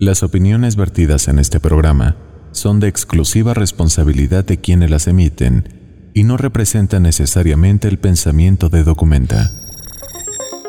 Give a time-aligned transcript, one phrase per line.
[0.00, 2.16] Las opiniones vertidas en este programa
[2.52, 8.82] son de exclusiva responsabilidad de quienes las emiten y no representan necesariamente el pensamiento de
[8.82, 9.50] Documenta.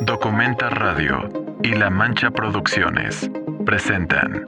[0.02, 1.30] Documenta Radio
[1.64, 3.32] y La Mancha Producciones
[3.66, 4.44] presentan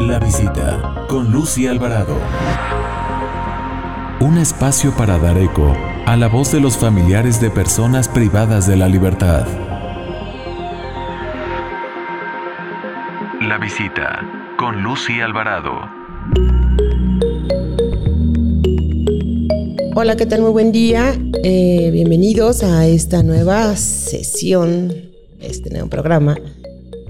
[0.00, 2.18] La visita con Lucy Alvarado.
[4.20, 5.74] Un espacio para dar eco
[6.04, 9.69] a la voz de los familiares de personas privadas de la libertad.
[13.50, 14.20] La visita
[14.56, 15.72] con Lucy Alvarado.
[19.96, 20.42] Hola, ¿qué tal?
[20.42, 21.18] Muy buen día.
[21.42, 24.94] Eh, bienvenidos a esta nueva sesión,
[25.40, 26.38] este nuevo programa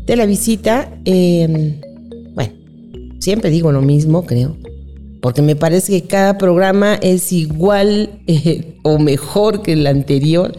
[0.07, 0.91] de la visita.
[1.05, 1.79] Em,
[2.33, 2.55] bueno,
[3.19, 4.57] siempre digo lo mismo, creo
[5.21, 10.57] porque me parece que cada programa es igual eh, o mejor que el anterior.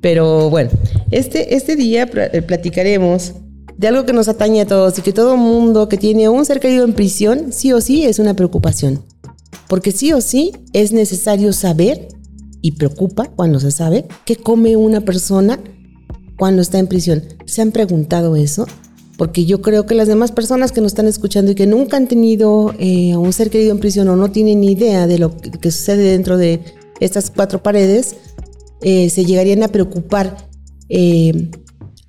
[0.00, 0.70] Pero bueno,
[1.10, 3.34] este, este día platicaremos
[3.78, 6.60] de algo que nos atañe a todos y que todo mundo que tiene un ser
[6.60, 9.02] querido en prisión, sí o sí es una preocupación.
[9.68, 12.08] Porque sí o sí es necesario saber,
[12.60, 15.60] y preocupa cuando se sabe, qué come una persona
[16.36, 17.22] cuando está en prisión.
[17.46, 18.66] ¿Se han preguntado eso?
[19.18, 22.06] porque yo creo que las demás personas que nos están escuchando y que nunca han
[22.06, 25.72] tenido eh, un ser querido en prisión o no tienen ni idea de lo que
[25.72, 26.60] sucede dentro de
[27.00, 28.14] estas cuatro paredes,
[28.80, 30.48] eh, se llegarían a preocupar.
[30.88, 31.50] Eh,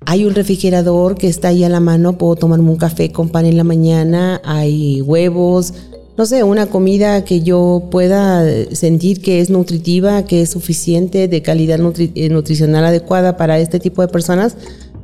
[0.06, 3.46] hay un refrigerador que está ahí a la mano, puedo tomarme un café con pan
[3.46, 5.74] en la mañana, hay huevos,
[6.16, 11.42] no sé, una comida que yo pueda sentir que es nutritiva, que es suficiente, de
[11.42, 14.56] calidad nutricional adecuada para este tipo de personas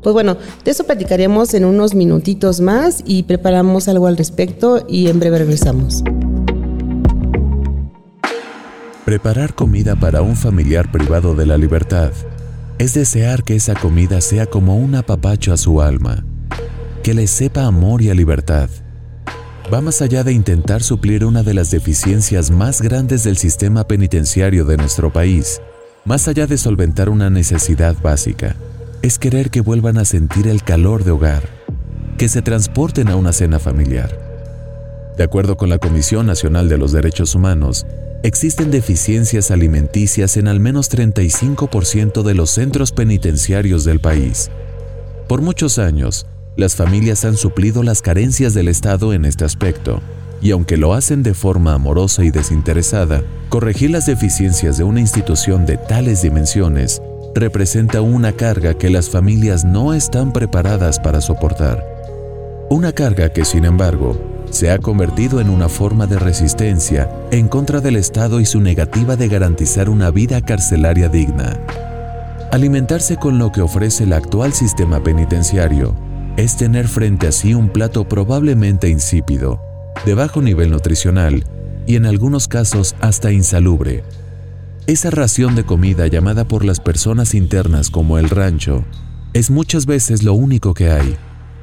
[0.07, 5.09] pues bueno, de eso platicaremos en unos minutitos más y preparamos algo al respecto y
[5.09, 6.05] en breve regresamos.
[9.05, 12.13] Preparar comida para un familiar privado de la libertad
[12.79, 16.25] es desear que esa comida sea como un apapacho a su alma,
[17.03, 18.69] que le sepa amor y libertad.
[19.73, 24.65] Va más allá de intentar suplir una de las deficiencias más grandes del sistema penitenciario
[24.65, 25.61] de nuestro país,
[26.05, 28.57] más allá de solventar una necesidad básica
[29.07, 31.45] es querer que vuelvan a sentir el calor de hogar,
[32.19, 34.11] que se transporten a una cena familiar.
[35.17, 37.87] De acuerdo con la Comisión Nacional de los Derechos Humanos,
[38.27, 44.51] existen deficiencias alimenticias en al menos 35% de los centros penitenciarios del país.
[45.29, 46.27] Por muchos años,
[46.57, 50.01] las familias han suplido las carencias del Estado en este aspecto,
[50.43, 55.65] y aunque lo hacen de forma amorosa y desinteresada, corregir las deficiencias de una institución
[55.65, 57.01] de tales dimensiones
[57.33, 61.85] representa una carga que las familias no están preparadas para soportar.
[62.71, 67.81] Una carga que, sin embargo, se ha convertido en una forma de resistencia en contra
[67.81, 71.61] del Estado y su negativa de garantizar una vida carcelaria digna.
[72.51, 75.95] Alimentarse con lo que ofrece el actual sistema penitenciario
[76.39, 79.61] es tener frente a sí un plato probablemente insípido,
[80.07, 81.45] de bajo nivel nutricional
[81.87, 84.05] y en algunos casos hasta insalubre,
[84.87, 88.85] esa ración de comida llamada por las personas internas como el rancho
[89.33, 91.17] es muchas veces lo único que hay,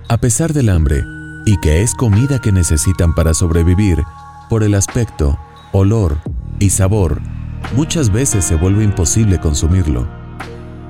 [0.09, 1.03] a pesar del hambre,
[1.45, 4.03] y que es comida que necesitan para sobrevivir,
[4.49, 5.37] por el aspecto,
[5.71, 6.17] olor
[6.59, 7.21] y sabor,
[7.75, 10.07] muchas veces se vuelve imposible consumirlo.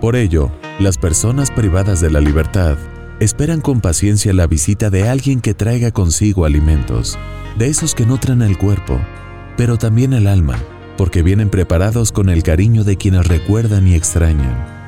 [0.01, 2.77] Por ello, las personas privadas de la libertad
[3.19, 7.17] esperan con paciencia la visita de alguien que traiga consigo alimentos,
[7.57, 8.99] de esos que nutran el cuerpo,
[9.55, 10.57] pero también el alma
[10.97, 14.82] porque vienen preparados con el cariño de quienes recuerdan y extrañan.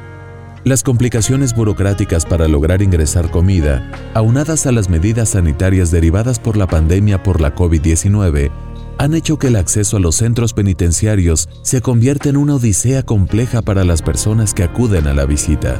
[0.65, 6.65] Las complicaciones burocráticas para lograr ingresar comida, aunadas a las medidas sanitarias derivadas por la
[6.65, 8.49] pandemia por la COVID-19,
[8.97, 13.61] han hecho que el acceso a los centros penitenciarios se convierta en una odisea compleja
[13.61, 15.79] para las personas que acuden a la visita.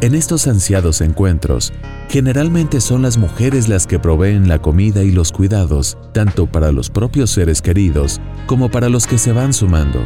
[0.00, 1.74] En estos ansiados encuentros,
[2.08, 6.88] generalmente son las mujeres las que proveen la comida y los cuidados, tanto para los
[6.88, 10.02] propios seres queridos como para los que se van sumando.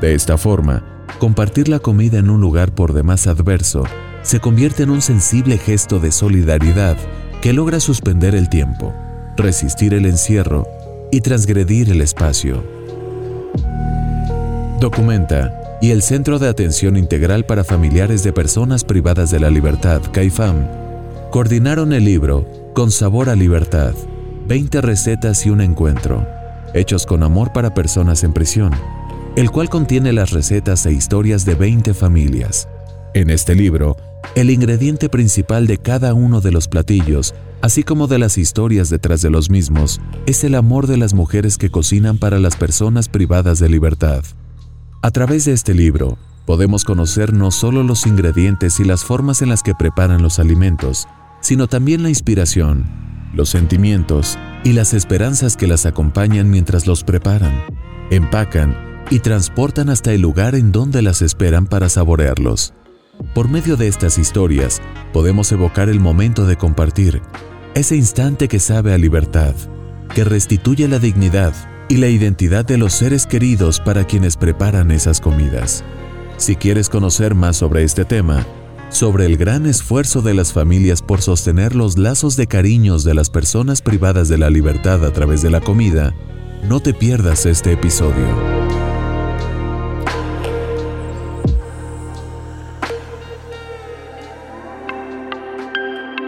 [0.00, 3.84] De esta forma, compartir la comida en un lugar por demás adverso
[4.22, 6.96] se convierte en un sensible gesto de solidaridad
[7.40, 8.94] que logra suspender el tiempo,
[9.36, 10.66] resistir el encierro
[11.10, 12.62] y transgredir el espacio.
[14.80, 20.02] Documenta y el Centro de Atención Integral para Familiares de Personas Privadas de la Libertad,
[20.12, 20.66] CAIFAM,
[21.30, 23.94] coordinaron el libro Con Sabor a Libertad,
[24.46, 26.26] 20 recetas y un encuentro,
[26.74, 28.72] hechos con amor para personas en prisión,
[29.38, 32.68] el cual contiene las recetas e historias de 20 familias.
[33.14, 33.96] En este libro,
[34.34, 39.22] el ingrediente principal de cada uno de los platillos, así como de las historias detrás
[39.22, 43.60] de los mismos, es el amor de las mujeres que cocinan para las personas privadas
[43.60, 44.24] de libertad.
[45.02, 49.50] A través de este libro, podemos conocer no solo los ingredientes y las formas en
[49.50, 51.06] las que preparan los alimentos,
[51.42, 52.86] sino también la inspiración,
[53.32, 57.54] los sentimientos y las esperanzas que las acompañan mientras los preparan,
[58.10, 62.74] empacan y transportan hasta el lugar en donde las esperan para saborearlos.
[63.34, 64.80] Por medio de estas historias,
[65.12, 67.22] podemos evocar el momento de compartir,
[67.74, 69.54] ese instante que sabe a libertad,
[70.14, 71.54] que restituye la dignidad
[71.88, 75.84] y la identidad de los seres queridos para quienes preparan esas comidas.
[76.36, 78.46] Si quieres conocer más sobre este tema,
[78.90, 83.30] sobre el gran esfuerzo de las familias por sostener los lazos de cariños de las
[83.30, 86.14] personas privadas de la libertad a través de la comida,
[86.68, 88.57] no te pierdas este episodio.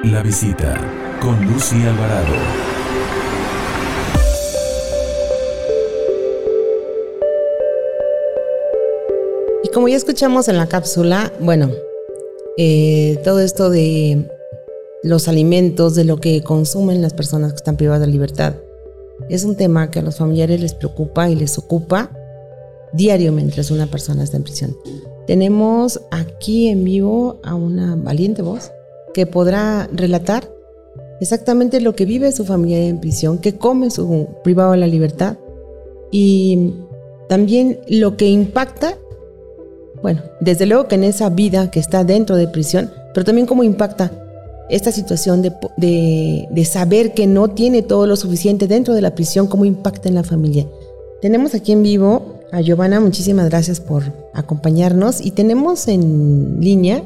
[0.05, 0.81] La visita
[1.21, 2.35] con Lucy Alvarado.
[9.63, 11.71] Y como ya escuchamos en la cápsula, bueno,
[12.57, 14.27] eh, todo esto de
[15.03, 18.55] los alimentos, de lo que consumen las personas que están privadas de libertad,
[19.29, 22.11] es un tema que a los familiares les preocupa y les ocupa
[22.95, 24.75] diario mientras una persona está en prisión.
[25.27, 28.73] Tenemos aquí en vivo a una valiente voz
[29.13, 30.51] que podrá relatar
[31.21, 35.37] exactamente lo que vive su familia en prisión, que come su privado de la libertad
[36.11, 36.73] y
[37.29, 38.97] también lo que impacta
[40.03, 43.63] bueno, desde luego que en esa vida que está dentro de prisión, pero también cómo
[43.63, 44.11] impacta
[44.71, 49.65] esta situación de, saber que no tiene todo lo suficiente dentro de la prisión, cómo
[49.65, 50.67] impacta en la familia.
[51.21, 57.03] Tenemos aquí en vivo a Giovanna, muchísimas gracias por acompañarnos y tenemos en línea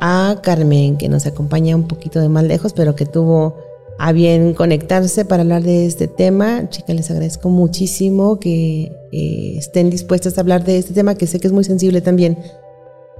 [0.00, 3.56] a Carmen, que nos acompaña un poquito de más lejos, pero que tuvo
[3.98, 6.68] a bien conectarse para hablar de este tema.
[6.70, 11.38] Chicas, les agradezco muchísimo que eh, estén dispuestas a hablar de este tema, que sé
[11.38, 12.38] que es muy sensible también,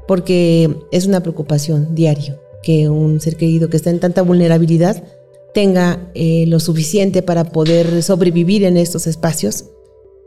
[0.09, 5.03] porque es una preocupación diario que un ser querido que está en tanta vulnerabilidad
[5.55, 9.67] tenga eh, lo suficiente para poder sobrevivir en estos espacios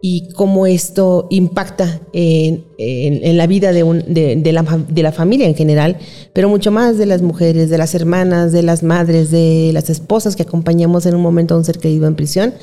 [0.06, 5.98] y cómo esto impacta en, la vida de, la, familia en general,
[6.34, 10.36] pero mucho más de las mujeres, de las hermanas, de las madres, de las esposas
[10.36, 12.54] que acompañamos en un momento a un ser querido en prisión.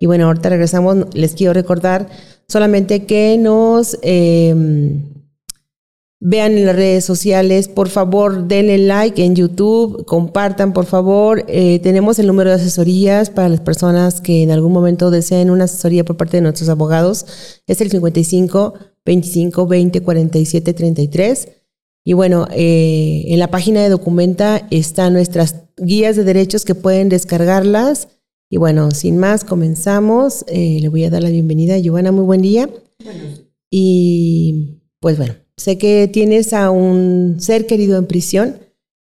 [0.00, 2.08] Y bueno, ahorita regresamos, les quiero recordar
[2.46, 3.98] solamente que nos...
[4.02, 4.54] Eh,
[6.24, 11.44] Vean en las redes sociales, por favor, denle like en YouTube, compartan, por favor.
[11.48, 15.64] Eh, tenemos el número de asesorías para las personas que en algún momento deseen una
[15.64, 17.26] asesoría por parte de nuestros abogados.
[17.66, 18.74] Es el 55
[19.04, 21.48] 25 20 47 33.
[22.04, 27.08] Y bueno, eh, en la página de Documenta están nuestras guías de derechos que pueden
[27.08, 28.06] descargarlas.
[28.48, 30.44] Y bueno, sin más, comenzamos.
[30.46, 32.12] Eh, le voy a dar la bienvenida a Giovanna.
[32.12, 32.70] Muy buen día.
[33.68, 35.41] Y pues bueno.
[35.56, 38.58] Sé que tienes a un ser querido en prisión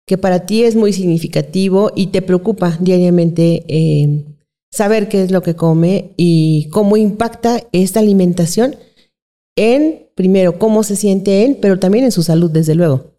[0.06, 4.26] que para ti es muy significativo y te preocupa diariamente eh,
[4.72, 8.76] saber qué es lo que come y cómo impacta esta alimentación
[9.56, 13.16] en, primero, cómo se siente él, pero también en su salud, desde luego.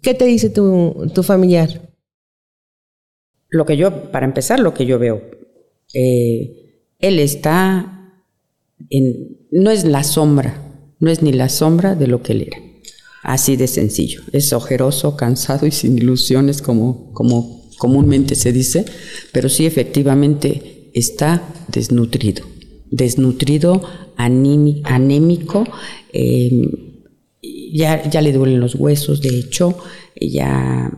[0.00, 1.92] ¿Qué te dice tu, tu familiar?
[3.48, 5.22] Lo que yo, para empezar, lo que yo veo,
[5.92, 8.22] eh, él está
[8.88, 10.65] en, no es la sombra
[10.98, 12.58] no es ni la sombra de lo que él era.
[13.22, 14.22] Así de sencillo.
[14.32, 18.84] Es ojeroso, cansado y sin ilusiones, como, como comúnmente se dice,
[19.32, 22.44] pero sí efectivamente está desnutrido.
[22.90, 23.82] Desnutrido,
[24.16, 25.64] anémico,
[26.12, 26.70] em,
[27.72, 29.76] ya, ya le duelen los huesos, de hecho,
[30.20, 30.90] ya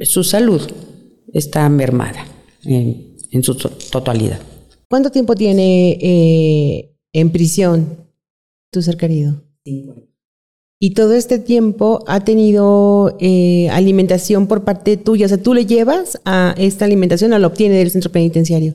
[0.00, 0.60] su salud
[1.32, 2.26] está mermada
[2.64, 4.40] en, su totalidad.
[4.88, 8.05] ¿Cuánto tiempo tiene eh, en prisión
[8.76, 9.42] tu ser querido?
[10.78, 15.24] Y todo este tiempo ha tenido eh, alimentación por parte tuya.
[15.24, 18.74] O sea, tú le llevas a esta alimentación o la obtiene del centro penitenciario.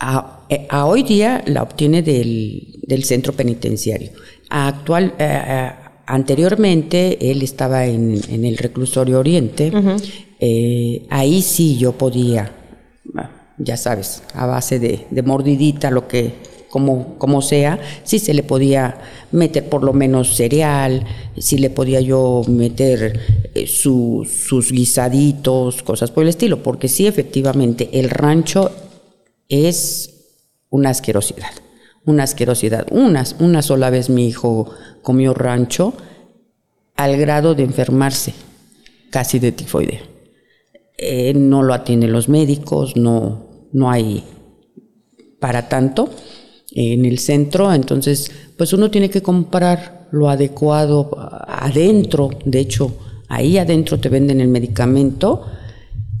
[0.00, 0.42] A,
[0.84, 4.10] hoy día la obtiene del, centro penitenciario.
[4.50, 5.70] actual, eh, eh,
[6.06, 9.70] anteriormente él estaba en, el reclusorio Oriente.
[11.08, 12.50] ahí sí yo podía,
[13.58, 18.42] ya sabes, a base de, de mordidita lo que como, como sea, si se le
[18.42, 18.98] podía
[19.32, 21.04] meter por lo menos cereal,
[21.38, 23.20] si le podía yo meter
[23.54, 28.70] eh, sus guisaditos, cosas por el estilo, porque sí, efectivamente, el rancho
[29.48, 30.16] es
[30.70, 31.50] una asquerosidad,
[32.04, 32.86] una asquerosidad.
[32.90, 34.70] Una, una sola vez mi hijo
[35.02, 35.94] comió rancho
[36.96, 38.34] al grado de enfermarse
[39.10, 40.02] casi de tifoide.
[40.98, 44.24] Eh, no lo atienden los médicos, no, no hay
[45.38, 46.10] para tanto
[46.76, 52.94] en el centro, entonces pues uno tiene que comprar lo adecuado adentro, de hecho
[53.28, 55.46] ahí adentro te venden el medicamento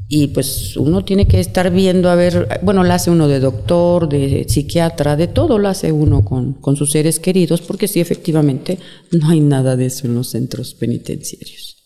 [0.08, 4.08] y pues uno tiene que estar viendo a ver, bueno, lo hace uno de doctor,
[4.08, 8.78] de psiquiatra, de todo lo hace uno con, con sus seres queridos, porque sí, efectivamente,
[9.10, 11.76] no hay nada de eso en los centros penitenciarios.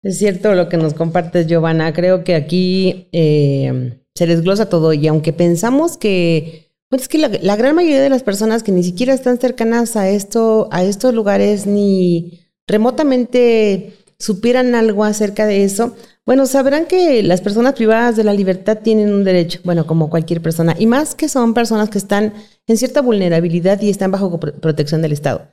[0.00, 1.92] Es cierto lo que nos compartes, Giovanna.
[1.92, 7.56] Creo que aquí eh, se desglosa todo y aunque pensamos que, pues es que la,
[7.56, 11.66] gran mayoría de las personas que ni siquiera están cercanas a esto, a estos lugares,
[11.66, 18.32] ni remotamente supieran algo acerca de eso, bueno, sabrán que las personas privadas de la
[18.32, 22.34] libertad tienen un derecho, bueno, como cualquier persona, y más que son personas que están
[22.66, 25.48] en cierta vulnerabilidad y están bajo protección del Estado.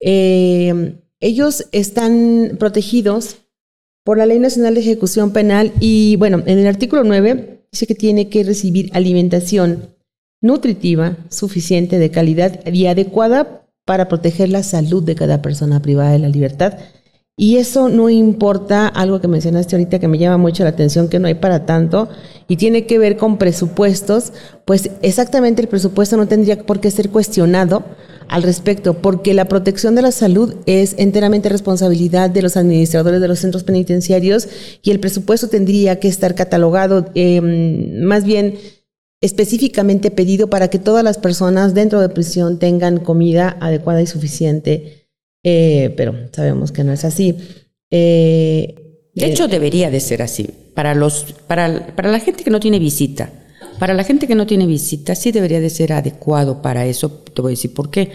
[0.00, 3.36] Eh, ellos están protegidos
[4.04, 7.94] por la Ley Nacional de Ejecución Penal y, bueno, en el artículo 9 dice que
[7.94, 9.94] tiene que recibir alimentación
[10.40, 16.18] nutritiva, suficiente, de calidad y adecuada para proteger la salud de cada persona privada de
[16.18, 16.78] la libertad.
[17.36, 21.18] Y eso no importa, algo que mencionaste ahorita que me llama mucho la atención, que
[21.18, 22.10] no hay para tanto,
[22.48, 24.34] y tiene que ver con presupuestos,
[24.66, 27.82] pues exactamente el presupuesto no tendría por qué ser cuestionado
[28.28, 33.28] al respecto, porque la protección de la salud es enteramente responsabilidad de los administradores de
[33.28, 34.46] los centros penitenciarios
[34.82, 38.54] y el presupuesto tendría que estar catalogado, em, más bien
[39.20, 45.00] específicamente pedido para que todas las personas dentro de prisión tengan comida adecuada y suficiente
[45.42, 47.36] eh, pero sabemos que no es así.
[47.90, 48.74] Eh,
[49.14, 50.48] de hecho, debería de ser así.
[50.74, 53.30] Para, los, para, para la gente que no tiene visita,
[53.78, 57.10] para la gente que no tiene visita, sí debería de ser adecuado para eso.
[57.10, 58.10] Te voy a decir por qué.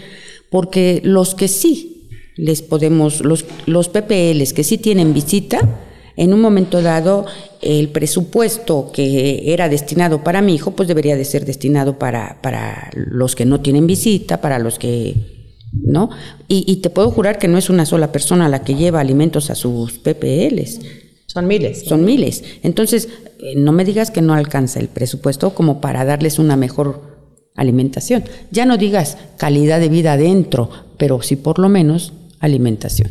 [0.50, 5.80] Porque los que sí les podemos, los, los PPLs que sí tienen visita,
[6.16, 7.26] en un momento dado
[7.62, 12.90] el presupuesto que era destinado para mi hijo, pues debería de ser destinado para, para
[12.94, 15.36] los que no tienen visita, para los que
[15.72, 16.10] ¿no?
[16.48, 19.54] Y, te puedo jurar que no es una sola persona la que lleva alimentos a
[19.54, 20.80] sus PPLs.
[21.26, 21.82] Son miles.
[21.84, 22.44] Son miles.
[22.62, 23.08] Entonces,
[23.40, 27.16] eh, no me digas que no alcanza el presupuesto como para darles una mejor
[27.56, 28.24] alimentación.
[28.50, 33.10] Ya no digas calidad de vida adentro, pero sí por lo menos alimentación.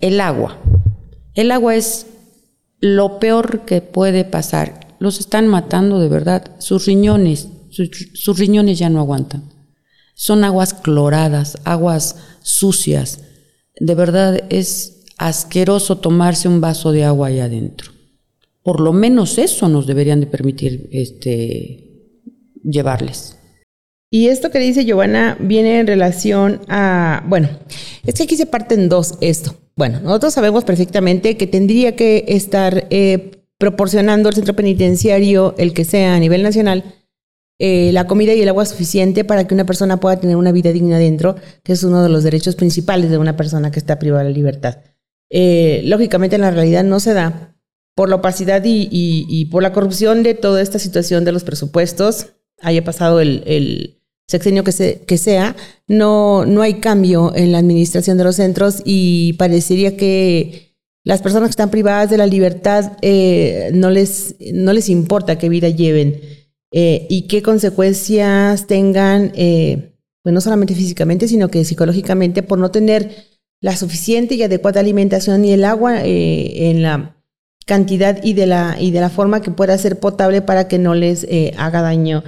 [0.00, 0.58] El agua.
[1.34, 2.06] El agua es
[2.80, 4.96] lo peor que puede pasar.
[4.98, 6.56] Los están matando de verdad.
[6.58, 9.44] Sus riñones, sus riñones ya no aguantan.
[10.14, 13.20] Son aguas cloradas, aguas sucias.
[13.78, 17.92] De verdad es asqueroso tomarse un vaso de agua ahí adentro.
[18.62, 21.86] Por lo menos eso nos deberían de permitir este,
[22.64, 23.38] llevarles.
[24.10, 27.48] Y esto que dice Giovanna viene en relación a, bueno,
[28.04, 29.56] es que aquí se parte en dos esto.
[29.76, 35.84] Bueno, nosotros sabemos perfectamente que tendría que estar eh, proporcionando el centro penitenciario, el que
[35.84, 36.96] sea a nivel nacional,
[37.58, 40.72] eh, la comida y el agua suficiente para que una persona pueda tener una vida
[40.72, 44.24] digna dentro, que es uno de los derechos principales de una persona que está privada
[44.24, 44.78] de libertad.
[45.30, 47.54] Eh, lógicamente en la realidad no se da
[47.94, 52.28] por la opacidad y, por la corrupción de toda esta situación de los presupuestos,
[52.60, 53.95] haya pasado el,
[54.26, 55.56] sexenio que, sea,
[55.86, 60.66] no, no hay cambio en la administración de los centros y parecería que
[61.04, 65.48] las personas que están privadas de la libertad eh, no, les, no les importa qué
[65.48, 66.20] vida lleven.
[66.72, 69.92] Eh, y qué consecuencias tengan, eh,
[70.22, 73.24] pues no solamente físicamente, sino que psicológicamente por no tener
[73.60, 77.16] la suficiente y adecuada alimentación y el agua en la
[77.64, 80.94] cantidad y de la, y de la forma que pueda ser potable para que no
[80.94, 82.24] les haga daño.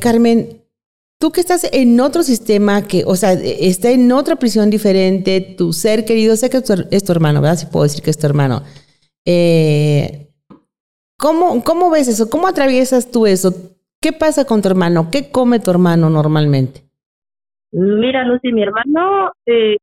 [0.00, 0.57] Carmen,
[1.18, 5.72] tú que estás en otro sistema, que, o sea, está en otra prisión diferente, tu
[5.72, 7.56] ser querido, sé que es tu hermano, ¿verdad?
[7.56, 8.62] Si puedo decir que es tu hermano.
[9.26, 10.28] Eh,
[11.18, 12.30] ¿Cómo, ¿Cómo ves eso?
[12.30, 13.50] ¿Cómo atraviesas tú eso?
[14.00, 15.08] ¿Qué pasa con tu hermano?
[15.10, 16.84] ¿Qué come tu hermano normalmente?
[17.72, 19.76] Mira, Lucy, mi hermano eh,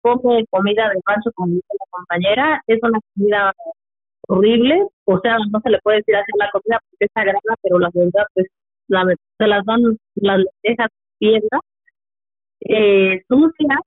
[0.00, 1.60] come comida de pancho con mi
[1.90, 2.62] compañera.
[2.66, 3.52] Es una comida
[4.28, 4.86] horrible.
[5.04, 7.90] O sea, no se le puede decir hacer la comida porque es sagrada, pero la
[7.92, 8.46] verdad, pues,
[8.92, 9.04] la,
[9.38, 9.82] se las dan
[10.16, 11.60] las lentejas piedra.
[12.60, 13.78] Eh, sucia.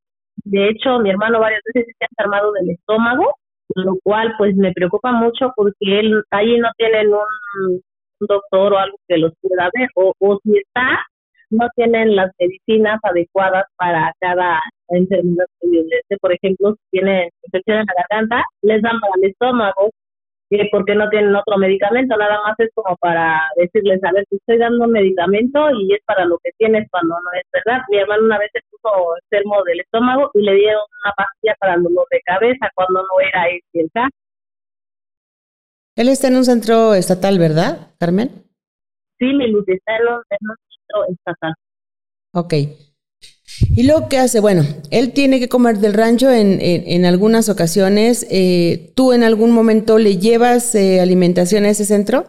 [0.43, 3.33] De hecho, mi hermano varias veces se ha enfermado del estómago
[3.74, 7.81] lo cual pues me preocupa mucho porque él ahí no tienen un,
[8.17, 11.03] doctor o algo que los pueda ver o, si está
[11.50, 17.85] no tienen las medicinas adecuadas para cada enfermedad que Por ejemplo, si tiene infección en
[17.85, 19.91] la garganta, les dan para el estómago,
[20.72, 24.58] porque no tienen otro medicamento, nada más es como para decirles, a ver, te estoy
[24.58, 27.82] dando un medicamento y es para lo que tienes cuando no es verdad.
[27.90, 31.75] Mi hermano una vez se puso enfermo del estómago y le dieron una pastilla para
[31.75, 34.10] el dolor de cabeza cuando no era él quien está.
[35.96, 38.30] Él está en un centro estatal, ¿verdad, Carmen?
[39.18, 41.54] Sí, mi luz está en un, centro estatal.
[42.34, 42.54] Ok.
[43.75, 44.39] ¿Y luego qué hace?
[44.39, 48.27] Bueno, él tiene que comer del rancho en, en, algunas ocasiones.
[48.31, 52.25] Eh, ¿Tú en algún momento le llevas eh, alimentación a ese centro?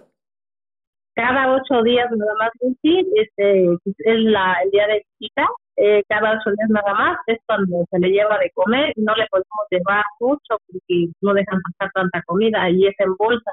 [1.15, 2.51] Cada ocho días nada más,
[2.83, 5.47] sí, este, es la, el día de visita.
[5.79, 9.27] Eh, cada ocho días nada más es cuando se le lleva de comer no le
[9.31, 13.51] podemos llevar mucho porque no dejan pasar tanta comida y es en bolsa.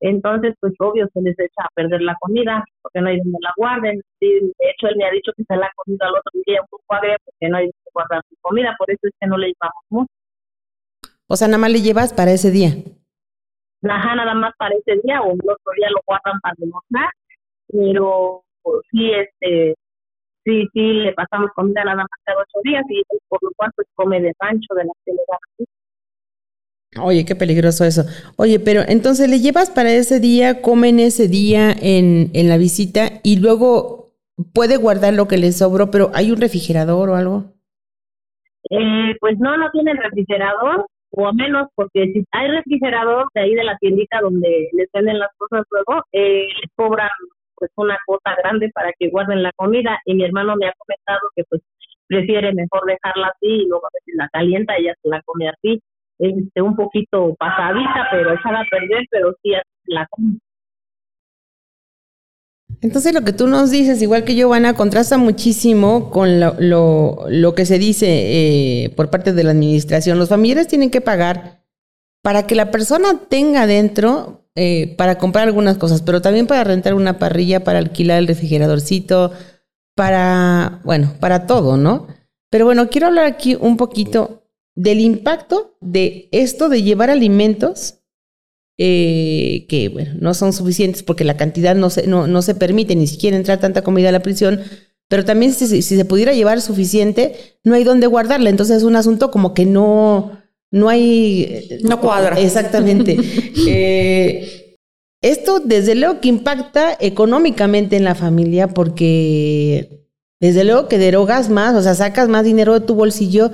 [0.00, 3.52] Entonces, pues obvio se les echa a perder la comida porque no hay donde la
[3.56, 4.00] guarden.
[4.20, 6.68] de hecho, él me ha dicho que se la ha comido al otro día un
[6.68, 9.48] poco agria porque no hay donde guardar su comida, por eso es que no le
[9.48, 10.12] llevamos mucho.
[11.26, 12.70] O sea, nada más le llevas para ese día.
[13.82, 17.10] Ajá, nada más para ese día o el otro día lo guardan para demostrar,
[17.68, 19.74] pero pues, sí, este,
[20.44, 23.86] sí, sí, le pasamos comida nada más cada ocho días y por lo cual pues
[23.94, 25.22] come de rancho de la que le
[26.98, 28.02] Oye, qué peligroso eso.
[28.36, 33.20] Oye, pero entonces le llevas para ese día, comen ese día en, en la visita
[33.22, 34.10] y luego
[34.52, 37.44] puede guardar lo que le sobró, pero ¿hay un refrigerador o algo?
[38.70, 43.54] Eh, pues no, no tiene refrigerador, o a menos porque si hay refrigerador de ahí
[43.54, 47.10] de la tiendita donde les venden las cosas luego, eh, les cobran
[47.54, 51.20] pues una cuota grande para que guarden la comida y mi hermano me ha comentado
[51.36, 51.62] que pues
[52.06, 55.48] prefiere mejor dejarla así y luego a veces la calienta y ya se la come
[55.48, 55.80] así
[56.20, 59.52] este, un poquito pasadita, pero echada a perder, pero sí
[59.86, 60.06] la
[62.82, 67.66] entonces lo que tú nos dices, igual que Giovanna, contrasta muchísimo con lo, lo, que
[67.66, 70.18] se dice eh, por parte de la administración.
[70.18, 71.62] Los familiares tienen que pagar
[72.22, 76.94] para que la persona tenga dentro eh, para comprar algunas cosas, pero también para rentar
[76.94, 79.32] una parrilla, para alquilar el refrigeradorcito,
[79.94, 82.06] para, bueno, para todo, ¿no?
[82.50, 84.39] Pero bueno, quiero hablar aquí un poquito
[84.80, 87.96] del impacto de esto de llevar alimentos
[88.78, 92.96] eh, que bueno, no son suficientes porque la cantidad no se, no, no se permite
[92.96, 94.60] ni siquiera entrar tanta comida a la prisión,
[95.06, 98.48] pero también si, si, se pudiera llevar suficiente, no hay dónde guardarla.
[98.48, 101.78] Entonces es un asunto como que no, no hay...
[101.82, 102.40] No cuadra.
[102.40, 103.18] Exactamente.
[103.68, 104.78] eh,
[105.20, 110.06] esto desde luego que impacta económicamente en la familia porque
[110.40, 113.50] desde luego que derogas más, o sea, sacas más dinero de tu bolsillo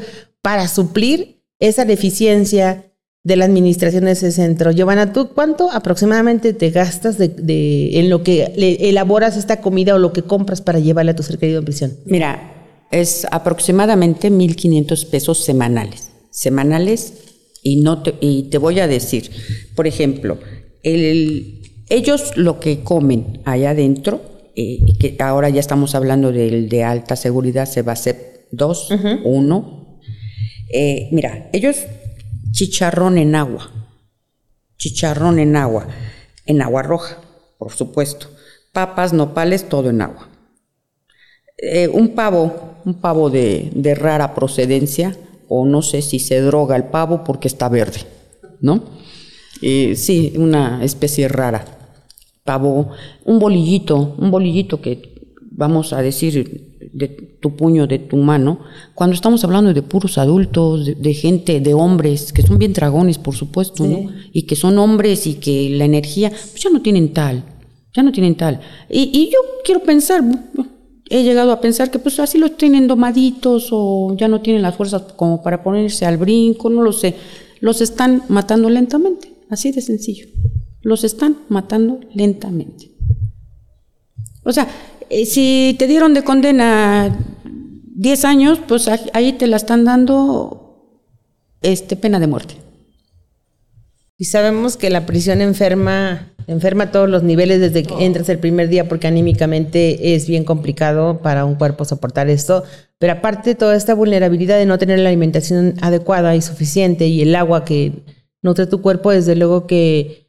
[0.46, 2.92] para suplir esa deficiencia
[3.24, 4.70] de la administración de ese centro.
[4.70, 10.12] Giovanna, ¿tú cuánto aproximadamente te gastas de, en lo que elaboras esta comida o lo
[10.12, 11.94] que compras para llevarle a tu ser querido en prisión?
[12.04, 16.10] Mira, es aproximadamente 1.500 pesos semanales.
[16.30, 17.14] Semanales
[17.64, 19.28] y, no te, y te voy a decir,
[19.74, 20.38] por ejemplo,
[20.84, 24.20] ellos lo que comen allá adentro,
[24.54, 28.90] eh, que ahora ya estamos hablando del de alta seguridad, se va a hacer dos,
[29.24, 29.85] uno,
[30.68, 31.76] eh, mira, ellos
[32.52, 33.70] chicharrón en agua,
[34.76, 35.86] chicharrón en agua,
[36.46, 37.18] en agua roja,
[37.58, 38.28] por supuesto,
[38.72, 40.28] papas, nopales, todo en agua.
[41.58, 45.16] Eh, un pavo, un pavo de, rara procedencia,
[45.48, 48.00] o no sé si se droga el pavo porque está verde,
[48.60, 48.84] ¿no?
[49.62, 51.64] Eh, sí, una especie rara.
[52.44, 52.90] Pavo,
[53.24, 55.15] un bolillito, un bolillito que
[55.56, 58.60] vamos a decir de tu puño, de tu mano,
[58.94, 63.34] cuando estamos hablando de puros adultos, de, gente, de hombres, que son bien dragones, por
[63.34, 64.10] supuesto, ¿no?
[64.32, 67.42] Y que son hombres y que la energía, pues ya no tienen tal,
[67.94, 68.60] ya no tienen tal.
[68.90, 70.22] Y, yo quiero pensar,
[71.08, 74.76] he llegado a pensar que pues así los tienen domaditos o ya no tienen las
[74.76, 77.14] fuerzas como para ponerse al brinco, no lo sé.
[77.60, 80.26] Los están matando lentamente, así de sencillo.
[80.82, 82.92] Los están matando lentamente.
[84.44, 84.68] O sea,
[85.10, 87.16] eh, si te dieron de condena
[87.94, 91.02] 10 años, pues ahí te la están dando
[91.62, 92.54] este, pena de muerte.
[94.18, 98.38] Y sabemos que la prisión enferma, enferma a todos los niveles desde que entras el
[98.38, 102.64] primer día, porque anímicamente es bien complicado para un cuerpo soportar esto.
[102.98, 107.34] Pero aparte toda esta vulnerabilidad de no tener la alimentación adecuada y suficiente y el
[107.34, 108.04] agua que
[108.40, 110.25] nutre tu cuerpo, desde luego que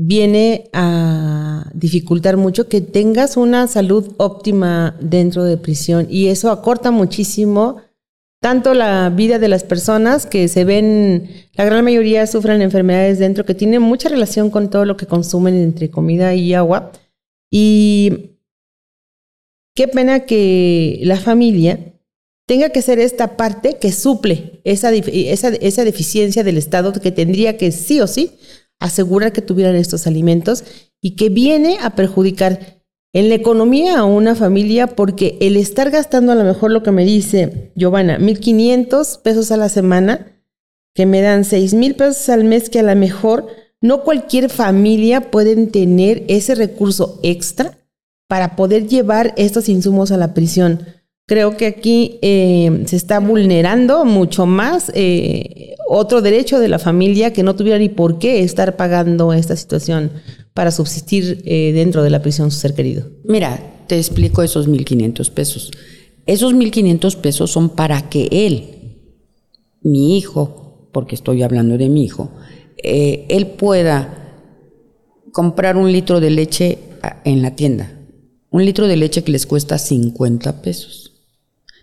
[0.00, 6.06] viene a dificultar mucho que tengas una salud óptima dentro de prisión.
[6.08, 7.78] Y eso acorta muchísimo
[8.40, 13.44] tanto la vida de las personas que se ven, la gran mayoría sufren enfermedades dentro
[13.44, 16.92] que tienen mucha relación con todo lo que consumen entre comida y agua.
[17.50, 18.36] Y
[19.74, 21.94] qué pena que la familia
[22.46, 27.56] tenga que ser esta parte que suple esa, esa, esa deficiencia del Estado que tendría
[27.56, 28.38] que sí o sí
[28.80, 30.64] asegurar que tuvieran estos alimentos
[31.00, 32.78] y que viene a perjudicar
[33.12, 36.92] en la economía a una familia porque el estar gastando a lo mejor lo que
[36.92, 40.26] me dice Giovanna, 1.500 pesos a la semana,
[40.94, 43.48] que me dan 6.000 pesos al mes, que a lo mejor
[43.80, 47.78] no cualquier familia pueden tener ese recurso extra
[48.28, 50.84] para poder llevar estos insumos a la prisión.
[51.28, 57.34] Creo que aquí eh, se está vulnerando mucho más eh, otro derecho de la familia
[57.34, 60.10] que no tuviera ni por qué estar pagando esta situación
[60.54, 63.06] para subsistir eh, dentro de la prisión su ser querido.
[63.24, 65.70] Mira, te explico esos 1.500 pesos.
[66.24, 68.64] Esos 1.500 pesos son para que él,
[69.82, 72.30] mi hijo, porque estoy hablando de mi hijo,
[72.82, 74.32] él pueda
[75.32, 77.92] comprar un litro de leche ah, en la tienda.
[78.50, 81.08] Un litro de leche que les cuesta 50 pesos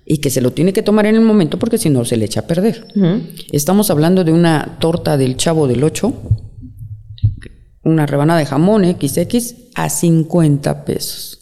[0.06, 2.26] y que se lo tiene que tomar en el momento porque si no se le
[2.26, 2.88] echa a perder.
[3.52, 6.14] Estamos hablando de una torta del chavo del 8,
[7.84, 11.40] una rebanada de jamón XX a 50 pesos.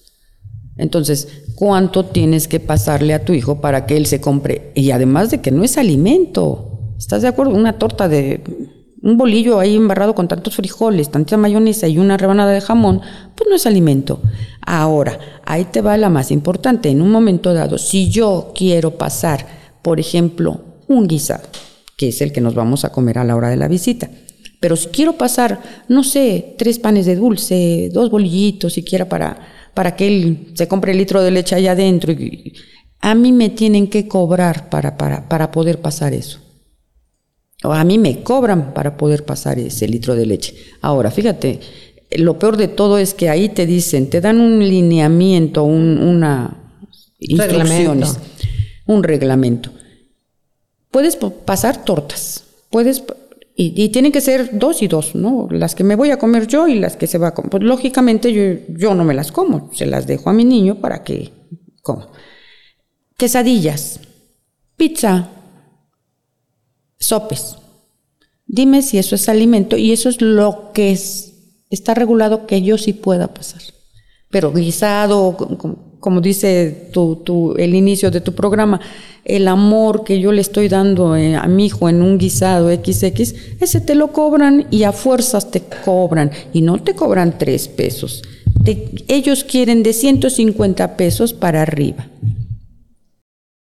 [0.77, 4.71] Entonces, ¿cuánto tienes que pasarle a tu hijo para que él se compre?
[4.75, 6.95] Y además de que no es alimento.
[6.97, 7.53] ¿Estás de acuerdo?
[7.53, 8.41] Una torta de
[9.03, 13.01] un bolillo ahí embarrado con tantos frijoles, tanta mayonesa y una rebanada de jamón,
[13.35, 14.21] pues no es alimento.
[14.65, 16.89] Ahora, ahí te va la más importante.
[16.89, 19.45] En un momento dado, si yo quiero pasar,
[19.81, 21.43] por ejemplo, un guisado,
[21.97, 24.09] que es el que nos vamos a comer a la hora de la visita,
[24.61, 29.37] pero si quiero pasar, no sé, tres panes de dulce, dos bolillitos siquiera para,
[29.73, 32.13] para que él se compre el litro de leche allá adentro,
[33.01, 36.42] a mí me tienen que cobrar para, para, para poder pasar eso
[37.71, 40.55] a mí me cobran para poder pasar ese litro de leche.
[40.81, 41.59] Ahora, fíjate,
[42.17, 46.57] lo peor de todo es que ahí te dicen, te dan un lineamiento, un, una
[47.19, 48.17] instrucciones,
[48.85, 49.71] un reglamento.
[50.91, 53.03] Puedes pasar tortas, puedes
[53.55, 55.47] y, tienen que ser dos y dos, ¿no?
[55.51, 57.51] Las que me voy a comer yo y las que se va a comer.
[57.51, 61.03] Pues lógicamente yo, yo no me las como, se las dejo a mi niño para
[61.03, 61.31] que
[61.81, 62.09] coma.
[63.15, 63.99] Quesadillas,
[64.75, 65.29] pizza,
[67.03, 67.57] sopes.
[68.45, 71.33] Dime si eso es alimento y eso es lo que es,
[71.69, 73.61] está regulado que yo sí pueda pasar.
[74.29, 75.37] Pero guisado,
[75.99, 78.81] como, dice tu, el inicio de tu programa,
[79.23, 83.35] el amor que yo le estoy dando eh, a mi hijo en un guisado XX,
[83.59, 86.31] ese te lo cobran y a fuerzas te cobran.
[86.51, 88.23] Y no te cobran tres pesos.
[89.07, 92.07] ellos quieren de 150 pesos para arriba.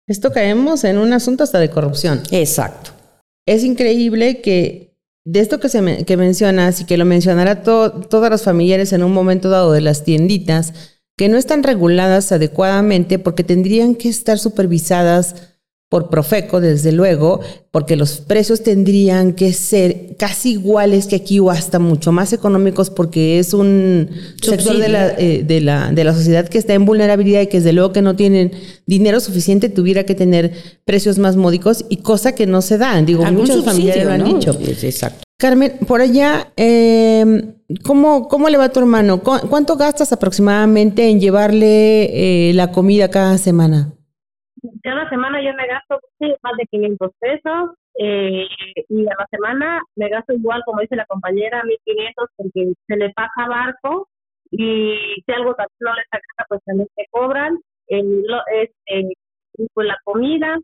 [0.08, 2.22] Esto caemos en un asunto hasta de corrupción.
[2.32, 3.01] Exacto
[3.46, 4.92] es increíble que
[5.24, 9.14] de esto que, se que mencionas y que lo mencionará todas las familiares en un
[9.14, 10.74] momento dado de las tienditas,
[11.18, 15.51] que no están reguladas adecuadamente porque tendrían que estar supervisadas
[15.92, 21.52] por Profeco, desde luego, porque los precios tendrían que ser casi iguales que aquí o
[21.52, 24.10] hasta mucho más económicos porque es un
[24.42, 27.58] sector de la, eh, de, la, de la sociedad que está en vulnerabilidad y que
[27.58, 28.54] desde luego que no tienen
[28.86, 30.54] dinero suficiente tuviera que tener
[30.86, 33.06] precios más módicos y cosa que no se dan.
[33.06, 34.58] Digo, muchos familiares lo han dicho.
[34.62, 35.26] exacto.
[35.38, 39.22] Carmen, por allá, eh, ¿cómo, ¿cómo le va a tu hermano?
[39.22, 43.92] ¿Cuánto gastas aproximadamente en llevarle eh, la comida cada semana?
[44.84, 46.00] Cada semana yo me gasto
[46.44, 48.48] más de 500 pesos eh,
[48.90, 53.12] y a la semana me gasto igual, como dice la compañera, 1500 porque se le
[53.14, 54.08] pasa barco
[54.52, 57.60] y si algo también no le saca, pues también se cobran.
[57.90, 59.14] lo, es eh,
[59.74, 60.58] pues la comida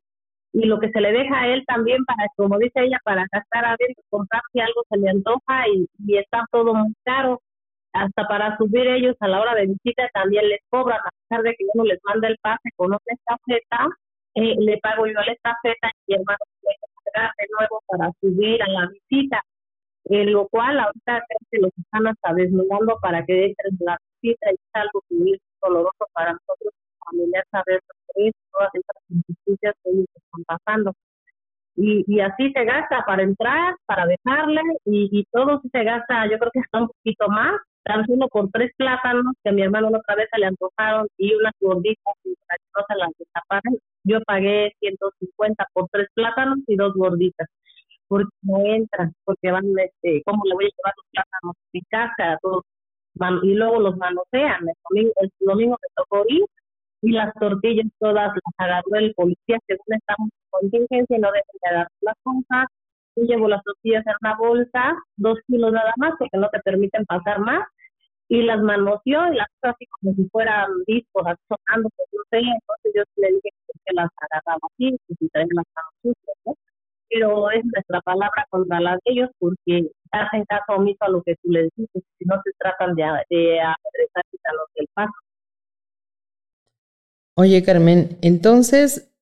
[0.54, 3.66] y lo que se le deja a él también para, como dice ella, para gastar
[3.66, 7.42] adentro, comprar si algo se le antoja y, y está todo muy caro
[7.98, 11.56] hasta para subir ellos a la hora de visita también les cobran, a pesar de
[11.56, 13.88] que uno les manda el pase con otra estafeta,
[14.36, 18.12] eh, le pago yo la estafeta y el hermano tiene que pagar de nuevo para
[18.22, 19.42] subir a la visita,
[20.06, 24.56] eh, lo cual ahorita se los están hasta desnudando para que entren la visita y
[24.56, 26.74] es algo que es doloroso para nosotros
[27.10, 27.82] familiar saber
[28.52, 30.94] todas estas injusticias que ellos están pasando.
[31.76, 36.40] Y, y así se gasta para entrar, para dejarle y, y todo se gasta, yo
[36.40, 39.88] creo que está un poquito más, tan solo por tres plátanos que a mi hermano
[39.88, 44.20] otra vez se le antojaron y unas gorditas y para que se las destaparan, yo
[44.26, 47.48] pagué 150 por tres plátanos y dos gorditas
[48.08, 52.38] porque no entran, porque van, este, ¿cómo le voy a llevar los plátanos mi casa?
[52.42, 52.64] Todos,
[53.44, 54.68] y luego los manosean.
[54.68, 56.46] El domingo, el domingo me tocó ir
[57.02, 61.60] y las tortillas todas las agarró el policía según estamos en contingencia y no deben
[61.64, 62.68] de dar las cosas.
[63.16, 67.04] Yo llevo las tortillas en una bolsa, dos kilos nada más, porque no te permiten
[67.06, 67.68] pasar más,
[68.30, 72.94] y las manoseó y las puso así como si fueran discos, así sonando, pues entonces
[72.96, 73.50] yo le dije
[73.86, 76.56] que las agarraba así, que si traen las manos sucias, ¿no?
[77.10, 81.36] Pero es nuestra palabra contra las de ellos porque hacen caso omiso a lo que
[81.42, 83.76] tú les dices, si no se tratan de, de a
[84.54, 85.14] los del paso.
[87.36, 89.14] Oye, Carmen, entonces,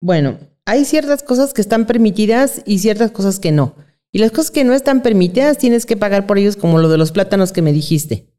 [0.00, 0.36] bueno,
[0.66, 3.76] hay ciertas cosas que están permitidas y ciertas cosas que no.
[4.10, 6.98] Y las cosas que no están permitidas tienes que pagar por ellos, como lo de
[6.98, 8.31] los plátanos que me dijiste.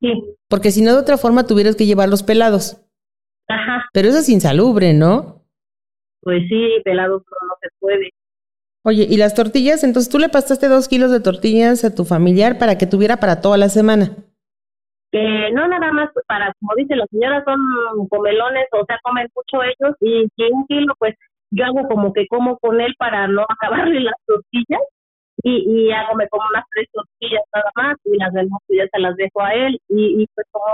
[0.00, 0.36] Sí.
[0.48, 2.82] Porque si no, de otra forma tuvieras que llevar los pelados.
[3.48, 3.86] Ajá.
[3.92, 5.42] Pero eso es insalubre, ¿no?
[6.20, 8.10] Pues sí, pelado no se puede.
[8.82, 9.82] Oye, ¿y las tortillas?
[9.84, 13.40] Entonces tú le pasaste dos kilos de tortillas a tu familiar para que tuviera para
[13.40, 14.10] toda la semana.
[15.10, 19.62] Que no nada más para, como dice la señora, son comelones, o sea, comen mucho
[19.62, 21.14] ellos y que un kilo, pues
[21.50, 24.82] yo hago como que como con él para no acabarle las tortillas
[25.46, 28.88] y, y hago me como unas tres tortillas nada más y las demás pues, ya
[28.90, 30.64] se las dejo a él y, y pues como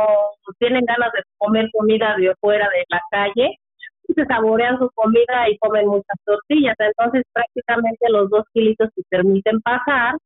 [0.58, 3.58] tienen ganas de comer comida de fuera de la calle,
[4.06, 6.74] pues, se saborean su comida y comen muchas tortillas.
[6.78, 10.16] Entonces prácticamente los dos kilitos que permiten pasar,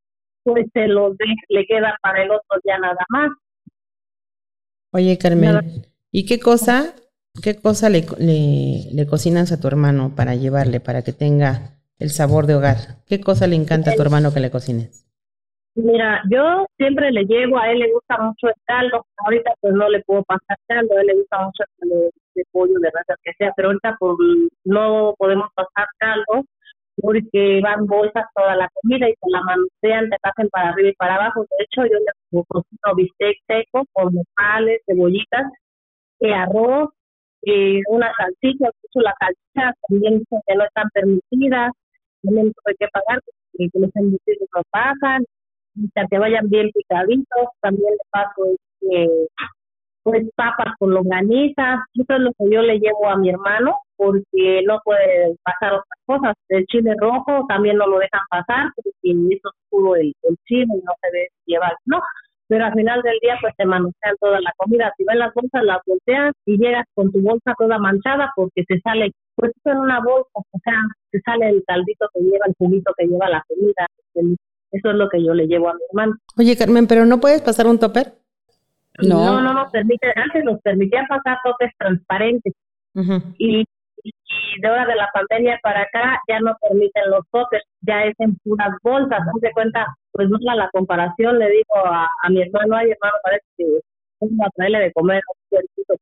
[0.44, 3.30] pues se los de, le queda para el otro día nada más.
[4.92, 6.94] Oye, Carmen, ¿y qué cosa,
[7.42, 12.11] qué cosa le, le, le cocinas a tu hermano para llevarle, para que tenga el
[12.11, 12.76] sabor de hogar?
[13.06, 15.06] ¿Qué cosa le encanta a tu hermano que le cocines?
[15.74, 19.88] Mira, yo siempre le llevo, a él le gusta mucho el caldo, ahorita pues no
[19.90, 23.14] le puedo pasar caldo, a él le gusta mucho el de, de pollo, de raza
[23.22, 24.16] que sea, pero ahorita por,
[24.64, 26.44] no podemos pasar caldo
[26.96, 30.94] porque van bolsas toda la comida y se la manosean, te pasen para arriba y
[30.94, 31.42] para abajo.
[31.42, 35.44] De hecho, yo le cocino bistec seco con nopales, cebollitas,
[36.20, 36.90] eh, arroz,
[37.42, 41.72] eh, una salchicha, incluso la salchicha también dicen que no están permitidas,
[42.22, 45.24] también hay que pagar porque los embutidos no pasan,
[45.94, 49.09] para que vayan bien picaditos, también le paso este,
[50.02, 54.62] pues papas con longaniza, eso es lo que yo le llevo a mi hermano, porque
[54.64, 56.35] no puede pasar otras cosas.
[56.48, 60.92] El chile rojo también no lo dejan pasar, porque es oscuro el, el chile no
[61.00, 62.00] se debe llevar, no.
[62.48, 64.92] Pero al final del día, pues te manosean toda la comida.
[64.96, 68.78] Si ven las bolsas, las volteas y llegas con tu bolsa toda manchada porque se
[68.80, 70.80] sale, pues en una bolsa, o sea,
[71.11, 73.87] se sale el caldito que lleva, el juguito que lleva la comida.
[74.70, 76.14] Eso es lo que yo le llevo a mi hermano.
[76.38, 78.12] Oye, Carmen, ¿pero no puedes pasar un topper?
[79.02, 82.54] No, no, no nos permite, antes nos permitía pasar toppers transparentes.
[83.38, 83.64] y,
[84.06, 88.14] y, de hora de la pandemia para acá ya no permiten los toppers, ya es
[88.18, 89.20] en puras bolsas.
[89.40, 93.44] Se cuenta, pues no la comparación, le digo a, a mi hermano, ay hermano, parece
[93.56, 95.22] que es a traerle de comer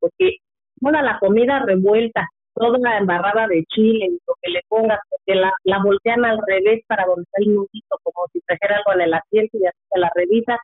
[0.01, 0.37] porque
[0.81, 5.83] toda la comida revuelta, toda embarrada de chile, lo que le pongas, porque la, la
[5.83, 9.59] voltean al revés para donde está el nudito, como si trajera algo en el asiento
[9.59, 10.59] y así se la revisa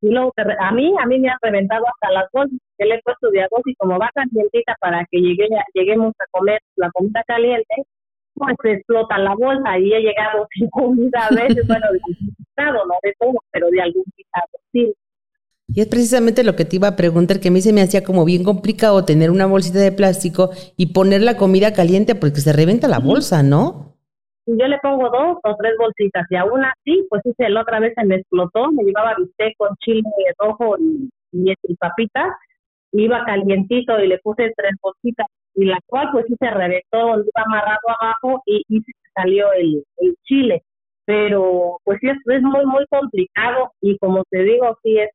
[0.00, 3.30] luego a mí, a mí me ha reventado hasta las bolsas que le he puesto
[3.30, 7.74] de y como va calientita para que llegue, lleguemos a comer la comida caliente,
[8.34, 12.86] pues explota la bolsa y he llegado sin comida a veces, bueno, de algún guisado,
[12.86, 14.94] no de todo, pero de algún guisado, sí.
[15.70, 18.02] Y es precisamente lo que te iba a preguntar, que a mí se me hacía
[18.02, 22.54] como bien complicado tener una bolsita de plástico y poner la comida caliente porque se
[22.54, 23.87] reventa la bolsa, ¿no?
[24.56, 27.92] Yo le pongo dos o tres bolsitas y aún así, pues hice la otra vez
[27.94, 30.02] se me explotó, me llevaba bistec con chile
[30.38, 32.32] rojo y, y, papitas,
[32.92, 37.42] iba calientito y le puse tres bolsitas y la cual pues sí se reventó, iba
[37.46, 38.80] amarrado abajo y, y
[39.14, 40.62] salió el, el chile.
[41.04, 45.10] Pero pues sí, es, es muy, muy complicado y como te digo, sí es,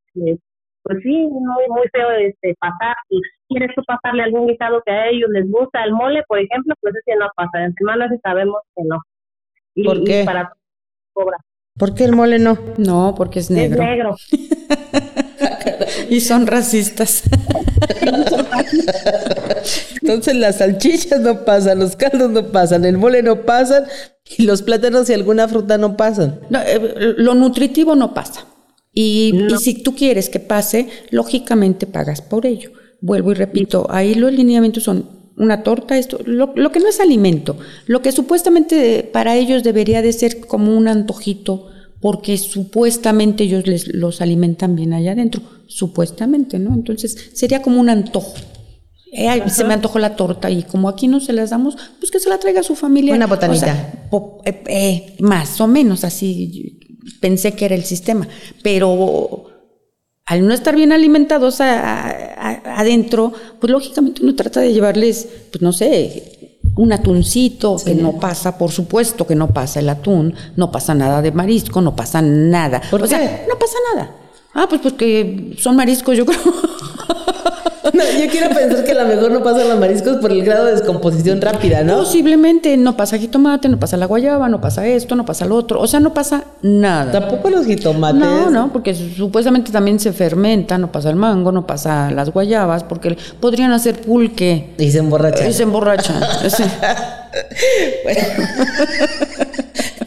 [0.84, 2.96] pues sí, muy, muy feo este, pasar.
[3.10, 6.74] Si quieres tú pasarle algún guisado que a ellos les gusta, el mole, por ejemplo,
[6.82, 7.64] pues ese no pasa.
[7.64, 9.00] En semanas sabemos que no.
[9.76, 10.24] ¿Por qué?
[10.26, 10.54] para
[11.14, 11.38] cobra.
[11.78, 12.58] ¿Por qué el mole no?
[12.78, 13.82] No, porque es negro.
[13.82, 14.16] Es negro.
[16.10, 17.24] y son racistas.
[20.02, 23.86] Entonces las salchichas no pasan, los caldos no pasan, el mole no pasan
[24.38, 26.42] y los plátanos y alguna fruta no pasan.
[26.66, 28.46] Eh, lo nutritivo no pasa.
[28.92, 32.72] Y, y, si tú quieres que pase, lógicamente pagas por ello.
[33.02, 37.58] Vuelvo y repito, ahí los lineamientos son una torta, esto, lo, que no es alimento,
[37.88, 41.68] lo que supuestamente para ellos debería de ser como un antojito,
[42.00, 46.74] porque supuestamente ellos les, los alimentan bien allá adentro, supuestamente, ¿no?
[46.74, 48.34] Entonces sería como un antojo.
[49.12, 52.20] Eh, se me antojó la torta y como aquí no se las damos, pues que
[52.20, 53.14] se la traiga a su familia.
[53.14, 54.08] Una botanita.
[54.44, 56.80] Eh, eh, más o menos así
[57.20, 58.28] pensé que era el sistema,
[58.64, 59.53] pero
[60.26, 66.60] al no estar bien alimentados adentro, pues lógicamente uno trata de llevarles, pues no sé,
[66.76, 71.22] un atuncito que no pasa, por supuesto que no pasa el atún, no pasa nada
[71.22, 72.82] de marisco, no pasa nada.
[72.90, 74.16] ¿Por o sea, no pasa nada.
[74.54, 76.40] Ah, pues porque son mariscos, yo creo.
[77.84, 80.74] Yo quiero pensar que a lo mejor no pasan los mariscos por el grado de
[80.74, 81.98] descomposición rápida, ¿no?
[81.98, 85.82] Posiblemente no pasa jitomate, no pasa la guayaba, no pasa esto, no pasa lo otro.
[85.82, 87.12] O sea, no pasa nada.
[87.12, 88.20] Tampoco los jitomates.
[88.20, 92.84] No, no, porque supuestamente también se fermenta, no pasa el mango, no pasa las guayabas,
[92.84, 94.74] porque podrían hacer pulque.
[94.78, 95.50] Y se emborrachan.
[95.50, 96.22] Y se emborrachan.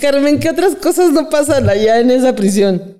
[0.01, 2.97] Carmen, ¿qué otras cosas no pasan allá en esa prisión?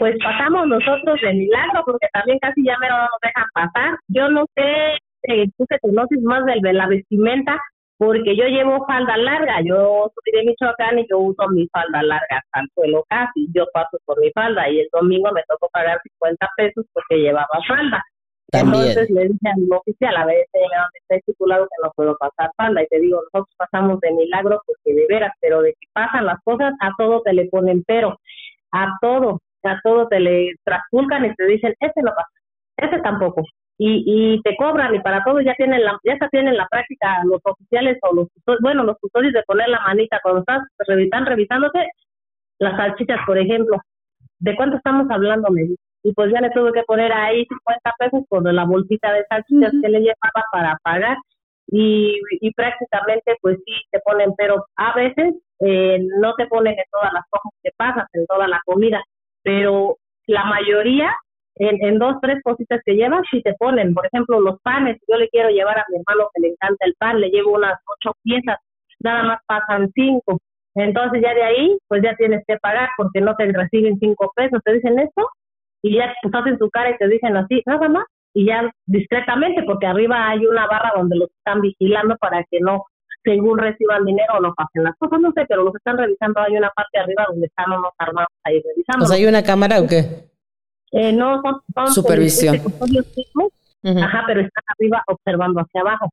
[0.00, 3.98] Pues pasamos nosotros de milagro porque también casi ya no nos dejan pasar.
[4.08, 7.60] Yo no sé eh, tú que conoces más de la vestimenta,
[7.98, 12.40] porque yo llevo falda larga, yo soy de Michoacán y yo uso mi falda larga
[12.40, 16.00] hasta el suelo casi, yo paso por mi falda y el domingo me tocó pagar
[16.02, 18.02] 50 pesos porque llevaba falda.
[18.52, 22.50] Entonces le dije a mi oficial, a ver, donde está estipulado que no puedo pasar
[22.56, 22.82] falda.
[22.82, 26.42] Y te digo, nosotros pasamos de milagro porque de veras, pero de que pasan las
[26.42, 28.18] cosas, a todo te le ponen pero.
[28.72, 32.28] A todo, a todo te le traspulcan y te dicen, ese no pasa,
[32.76, 33.42] ese tampoco.
[33.78, 37.40] Y, y te cobran y para todo ya tienen la, ya tienen la práctica los
[37.44, 38.28] oficiales o los
[38.60, 41.88] bueno, los tutores de poner la manita cuando estás revisando, revisándote
[42.58, 43.78] las salchichas, por ejemplo.
[44.38, 45.62] ¿De cuánto estamos hablando, me
[46.02, 49.72] y pues ya le tuve que poner ahí 50 pesos por la bolsita de salchichas
[49.82, 51.16] que le llevaba para pagar
[51.66, 56.84] y, y prácticamente pues sí te ponen, pero a veces eh, no te ponen en
[56.90, 59.02] todas las cosas que pasas, en toda la comida,
[59.42, 61.14] pero la mayoría
[61.56, 65.28] en, dos, tres cositas que llevas sí te ponen, por ejemplo los panes, yo le
[65.28, 68.58] quiero llevar a mi hermano que le encanta el pan, le llevo unas ocho piezas,
[69.00, 70.38] nada más pasan cinco,
[70.74, 74.60] entonces ya de ahí pues ya tienes que pagar porque no te reciben cinco pesos,
[74.64, 75.28] te dicen esto
[75.82, 79.62] y ya pues hacen su cara y te dicen así, nada más, y ya discretamente,
[79.64, 82.84] porque arriba hay una barra donde los están vigilando para que no,
[83.22, 86.56] según reciban dinero o no pasen las cosas, no sé, pero los están revisando, hay
[86.56, 89.04] una parte arriba donde están unos armados ahí revisando.
[89.04, 90.30] ¿O sea, hay una cámara o qué?
[90.92, 92.56] Eh, no, son, supervisión.
[92.56, 96.10] Ajá, pero están arriba observando hacia abajo.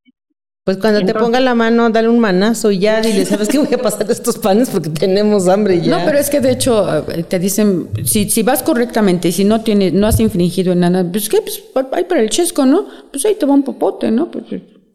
[0.64, 3.74] Pues cuando te ponga la mano, dale un manazo y ya dile, ¿sabes qué voy
[3.74, 5.98] a pasar estos panes porque tenemos hambre ya?
[5.98, 9.46] No, pero es que de hecho eh, te dicen, si, si vas correctamente y si
[9.46, 12.86] no tienes, no has infringido en nada, pues qué, pues hay para el chesco, ¿no?
[13.12, 14.30] Pues ahí te va un popote, ¿no?
[14.30, 14.44] Pues,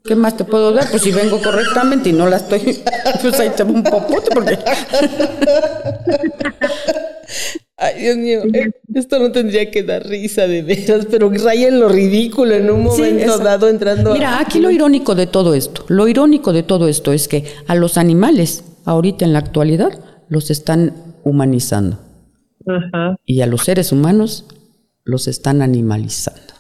[0.05, 0.91] ¿Qué más te puedo dar?
[0.91, 2.61] Pues si vengo correctamente y no la estoy,
[3.23, 4.59] pues ahí te un popote porque...
[7.77, 11.81] Ay, Dios mío, eh, esto no tendría que dar risa de veras, pero raya en
[11.81, 14.13] lo ridículo en un momento dado entrando.
[14.13, 17.75] Mira, aquí lo irónico de todo esto, lo irónico de todo esto es que a
[17.75, 21.99] los animales, ahorita en la actualidad, los están humanizando.
[23.27, 24.47] Y a los seres humanos
[25.05, 26.55] los están animalizando.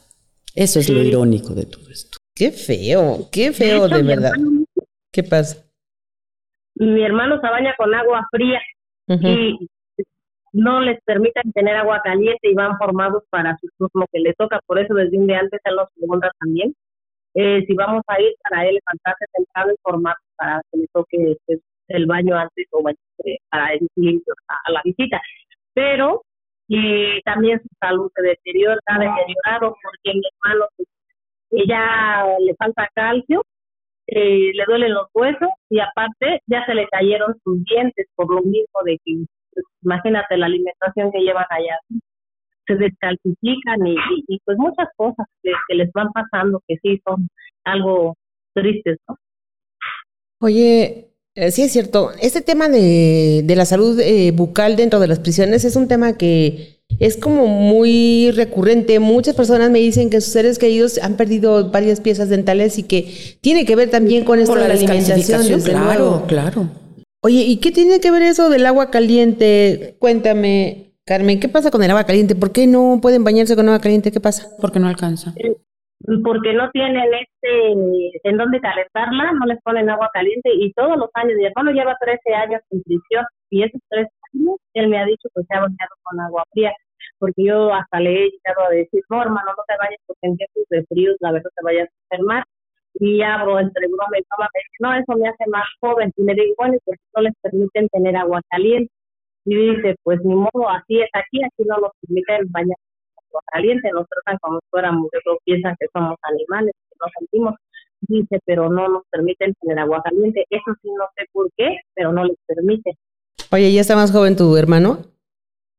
[0.55, 2.19] Eso es lo irónico de todo esto.
[2.43, 4.33] Qué feo, qué feo de, verdad.
[5.13, 5.65] ¿Qué pasa?
[6.75, 8.61] Mi hermano se baña con agua fría
[9.07, 9.69] y
[10.53, 14.59] no les permiten tener agua caliente y van formados para su turno que le toca.
[14.67, 16.75] Por eso desde un día antes él nos pregunta también
[17.35, 21.37] eh, si vamos a ir para él levantarse temprano y formarse para que le toque
[21.47, 22.83] pues, el baño antes o
[23.53, 25.21] para ir limpio a, la visita.
[25.75, 26.23] Pero
[26.67, 30.89] y también su salud se deteriora, está deteriorado porque mi hermano pues,
[31.67, 33.43] ya le falta calcio,
[34.07, 38.43] eh, le duelen los huesos y aparte ya se le cayeron sus dientes por lo
[38.43, 39.25] mismo de que
[39.83, 41.79] imagínate la alimentación que llevan allá,
[42.67, 43.97] se descalcifican y,
[44.29, 47.29] y, pues muchas cosas que, les van pasando que sí son
[47.65, 48.17] algo
[48.55, 49.17] tristes, ¿no?
[50.41, 55.09] Oye, eh, sí es cierto, este tema de, de la salud eh, bucal dentro de
[55.09, 58.99] las prisiones es un tema que es como muy recurrente.
[59.01, 63.13] Muchas personas me dicen que sus seres queridos han perdido varias piezas dentales y que
[63.41, 65.61] tiene que ver también con esto de la alimentación.
[65.61, 66.69] claro, claro.
[67.25, 69.95] Oye, ¿y qué tiene que ver eso del agua caliente?
[70.01, 72.35] Cuéntame, Carmen, ¿qué pasa con el agua caliente?
[72.35, 74.11] ¿Por qué no pueden bañarse con agua caliente?
[74.11, 74.49] ¿Qué pasa?
[74.61, 75.33] Porque no alcanza.
[76.25, 81.11] Porque no tienen este en dónde calentarla, no les ponen agua caliente y todos los
[81.15, 84.11] años, mi hermano lleva 13 años en prisión y esos 13
[84.75, 86.73] él me ha dicho que se ha bañado con agua fría,
[87.19, 90.37] porque yo hasta le he llegado a decir, no hermano, no te vayas porque en
[90.37, 92.45] tiempos de fríos la verdad te vayas a enfermar
[92.95, 96.13] y abro entre broma y broma, me dice, no, eso me hace más joven.
[96.17, 98.93] Y le digo, bueno, pues no les permiten tener agua caliente.
[99.45, 102.77] Y dice, pues ni modo, así es aquí, aquí no nos permiten bañar
[103.29, 107.55] agua caliente, nos tratan como si fuéramos, yo piensan que somos animales, que no sentimos.
[108.03, 110.45] Dice, pero no nos permiten tener agua caliente.
[110.51, 112.93] Eso sí, no sé por qué, pero no les permite.
[113.53, 115.01] Oye, ¿ya está más joven tu hermano?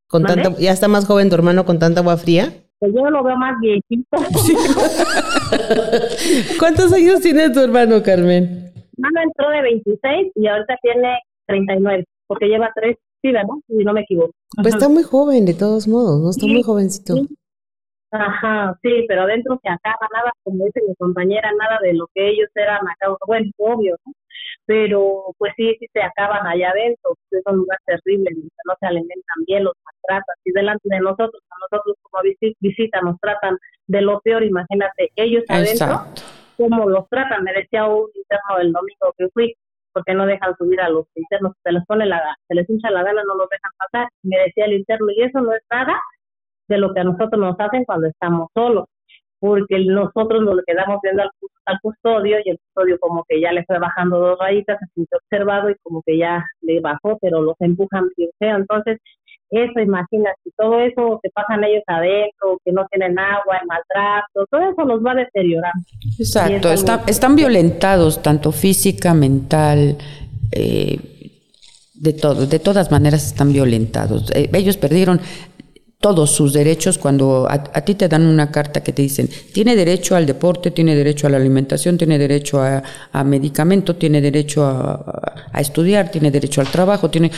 [0.08, 2.54] Con tanta, ¿Ya está más joven tu hermano con tanta agua fría?
[2.78, 4.06] Pues yo lo veo más viejito.
[6.60, 8.72] ¿Cuántos años tiene tu hermano, Carmen?
[8.98, 11.18] Mano entró de 26 y ahorita tiene
[11.48, 13.56] 39, porque lleva tres, sí, ¿verdad?
[13.68, 14.34] Si no me equivoco.
[14.62, 16.30] Pues está muy joven, de todos modos, ¿no?
[16.30, 17.16] Está muy jovencito.
[18.12, 22.30] Ajá, sí, pero adentro se acaba nada, como dice mi compañera, nada de lo que
[22.30, 24.14] ellos eran acá, bueno, obvio, ¿no?
[24.66, 29.46] Pero pues sí, sí se acaban allá adentro, es un lugar terrible, no se alimentan
[29.46, 32.24] bien, los maltratan, y delante de nosotros, a nosotros como
[32.60, 33.58] visita nos tratan
[33.88, 36.06] de lo peor, imagínate, ellos adentro,
[36.58, 39.56] cómo los tratan, me decía un interno el domingo que fui,
[39.92, 43.04] porque no dejan subir a los internos, se les pone la, se les hincha la
[43.04, 46.02] gana, no los dejan pasar, me decía el interno, y eso no es nada
[46.68, 48.86] de lo que a nosotros nos hacen cuando estamos solos.
[49.44, 51.30] Porque nosotros nos quedamos viendo al,
[51.66, 55.18] al, custodio y el custodio como que ya le fue bajando dos rayitas, se sintió
[55.18, 58.56] observado y como que ya le bajó, pero los empujan bien feo.
[58.56, 59.00] Entonces,
[59.50, 64.62] eso, imagínate, todo eso que pasan ellos adentro, que no tienen agua, el maltrato, todo
[64.62, 65.74] eso los va a deteriorar.
[66.18, 66.72] Exacto,
[67.06, 69.98] están violentados tanto física, mental,
[70.54, 70.98] eh,
[71.96, 74.32] de todo, de todas maneras están violentados.
[74.32, 75.20] Eh, ellos perdieron
[76.04, 80.18] todos sus derechos cuando a, ti te dan una carta que te dicen, tiene derecho
[80.18, 86.12] al deporte, tiene derecho a la alimentación, tiene derecho a, medicamento, tiene derecho a, estudiar,
[86.12, 87.32] tiene derecho al trabajo, tiene...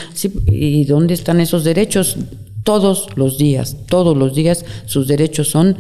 [0.48, 2.18] ¿Y dónde están esos derechos?
[2.64, 5.78] Todos los días, todos los días sus derechos son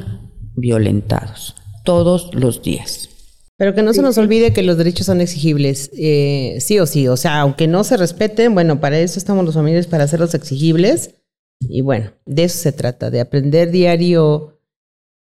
[0.56, 1.56] violentados,
[1.86, 3.10] todos los días.
[3.58, 7.08] Pero que no se nos olvide que los derechos son exigibles, eh, sí o sí.
[7.08, 11.16] O sea, aunque no se respeten, bueno, para eso estamos los familiares, para hacerlos exigibles.
[11.60, 14.56] Y bueno, de eso se trata, de aprender diario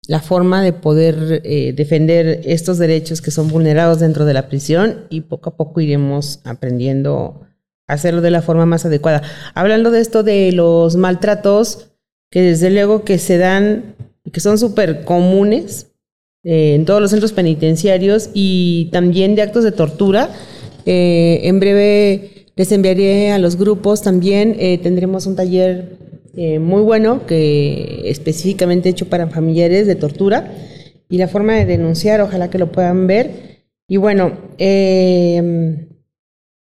[0.07, 5.07] la forma de poder eh, defender estos derechos que son vulnerados dentro de la prisión
[5.09, 7.41] y poco a poco iremos aprendiendo
[7.87, 9.23] a hacerlo de la forma más adecuada.
[9.55, 11.91] Hablando de esto de los maltratos,
[12.31, 13.95] que desde luego que se dan,
[14.31, 15.89] que son súper comunes
[16.43, 20.31] eh, en todos los centros penitenciarios y también de actos de tortura.
[20.85, 25.97] Eh, en breve les enviaré a los grupos también, tendremos un taller
[26.37, 30.53] eh, muy bueno, que específicamente hecho para familiares de tortura
[31.09, 33.63] y la forma de denunciar, ojalá que lo puedan ver.
[33.89, 35.89] Y bueno, eh,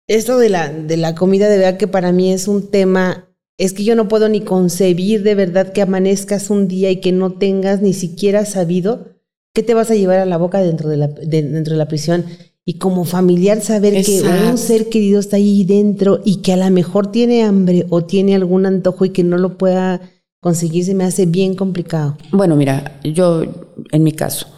[0.09, 3.28] esto de la, de la comida, de verdad que para mí es un tema,
[3.59, 7.12] es que yo no puedo ni concebir de verdad que amanezcas un día y que
[7.12, 9.16] no tengas ni siquiera sabido
[9.54, 12.26] qué te vas a llevar a la boca dentro de la, dentro de la prisión
[12.68, 16.68] y como familiar saber que un ser querido está ahí dentro y que a lo
[16.72, 20.00] mejor tiene hambre o tiene algún antojo y que no lo pueda
[20.40, 22.18] conseguir se me hace bien complicado.
[22.32, 23.44] Bueno, mira, yo
[23.92, 24.48] en mi caso,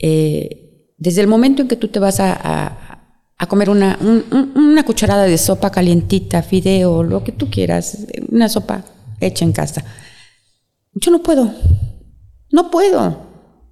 [0.00, 2.98] eh, desde el momento en que tú te vas a,
[3.38, 3.96] a, comer una,
[4.56, 8.84] una cucharada de sopa calientita, fideo, lo que tú quieras, una sopa
[9.20, 9.84] hecha en casa,
[10.94, 11.52] yo no puedo,
[12.50, 13.18] no puedo,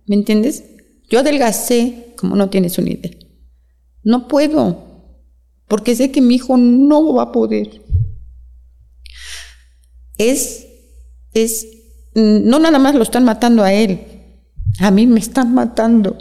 [0.07, 0.63] ¿me entiendes?
[1.09, 3.30] Yo adelgacé como no tienes una idea.
[4.03, 4.85] No puedo,
[5.69, 7.83] porque sé que mi hijo no va a poder.
[10.17, 10.67] Es,
[11.33, 11.67] es,
[12.15, 14.01] no nada más lo están matando a él,
[14.79, 16.17] a mí me están matando.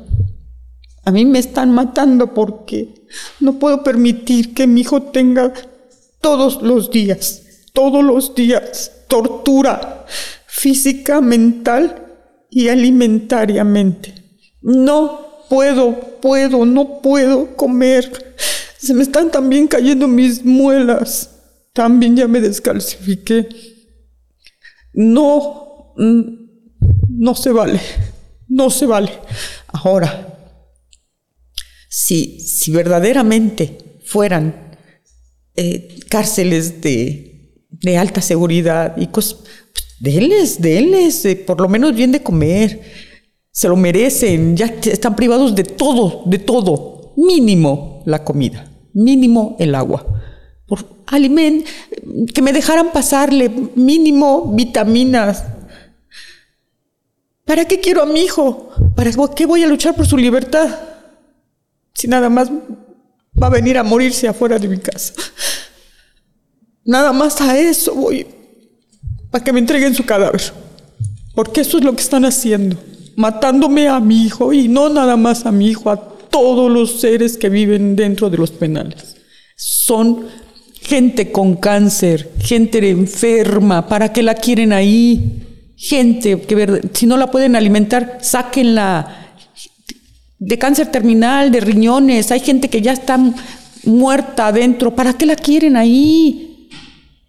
[1.06, 3.08] A mí me están matando porque
[3.40, 5.54] no puedo permitir que mi hijo tenga
[6.22, 10.06] todos los días, todos los días, tortura
[10.46, 12.06] física, mental
[12.50, 14.14] y alimentariamente.
[14.62, 18.36] No puedo, puedo, no puedo comer.
[18.78, 21.32] Se me están también cayendo mis muelas.
[21.74, 23.50] También ya me descalcifiqué.
[24.94, 25.94] No,
[27.10, 27.80] no se vale.
[28.48, 29.12] No se vale.
[29.68, 30.38] Ahora,
[31.90, 34.78] si, si verdaderamente fueran
[35.56, 39.40] eh, cárceles de, de, alta seguridad y cosas,
[39.74, 43.09] pues, denles, denles, eh, por lo menos bien de comer
[43.52, 49.76] se lo merecen, ya están privados de todo, de todo, mínimo la comida, mínimo el
[49.76, 50.06] agua.
[50.68, 51.66] Por aliment,
[52.34, 55.44] que me dejaran pasarle mínimo vitaminas.
[57.44, 58.70] ¿Para qué quiero a mi hijo?
[58.96, 60.70] ¿Para qué voy a luchar por su libertad?
[61.94, 65.14] Si nada más va a venir a morirse afuera de mi casa.
[66.86, 68.28] Nada más a eso voy,
[69.32, 70.42] para que me entreguen su cadáver.
[71.34, 72.78] Porque eso es lo que están haciendo
[73.20, 77.38] matándome a mi hijo y no nada más a mi hijo, a todos los seres
[77.38, 79.18] que viven dentro de los penales.
[79.58, 80.28] Son
[80.82, 85.44] gente con cáncer, gente enferma, ¿para qué la quieren ahí?
[85.76, 89.34] Gente que si no la pueden alimentar, sáquenla
[90.38, 93.20] de cáncer terminal, de riñones, hay gente que ya está
[93.84, 96.70] muerta adentro, ¿para qué la quieren ahí?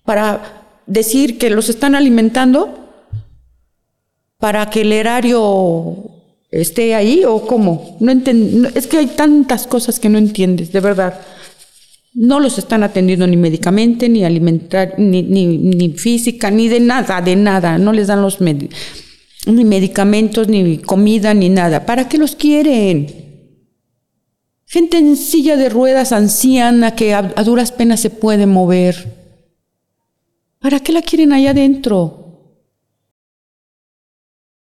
[0.05, 2.80] Para decir que los están alimentando
[4.41, 6.11] para que el erario
[6.51, 7.97] esté ahí o cómo?
[8.01, 8.11] No
[8.75, 11.21] es que hay tantas cosas que no entiendes, de verdad.
[12.15, 17.37] No los están atendiendo ni médicamente, ni alimentar, ni, ni, física, ni de nada, de
[17.37, 17.79] nada.
[17.79, 21.87] No les dan los ni medicamentos, ni comida, ni nada.
[21.87, 23.29] ¿Para qué los quieren?
[24.67, 29.21] Gente en silla de ruedas anciana que a, a duras penas se puede mover.
[30.59, 32.30] ¿Para qué la quieren allá adentro?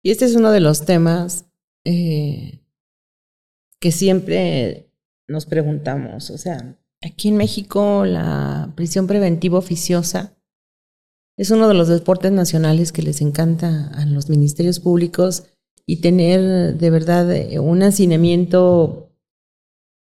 [0.08, 1.48] Y este es uno de los temas
[1.84, 2.62] eh,
[3.82, 4.90] que siempre
[5.28, 6.30] nos preguntamos.
[6.30, 10.38] O sea, aquí en México la prisión preventiva oficiosa
[11.36, 15.44] es uno de los deportes nacionales que les encanta a los ministerios públicos
[15.86, 19.14] y tener de verdad eh, un hacinamiento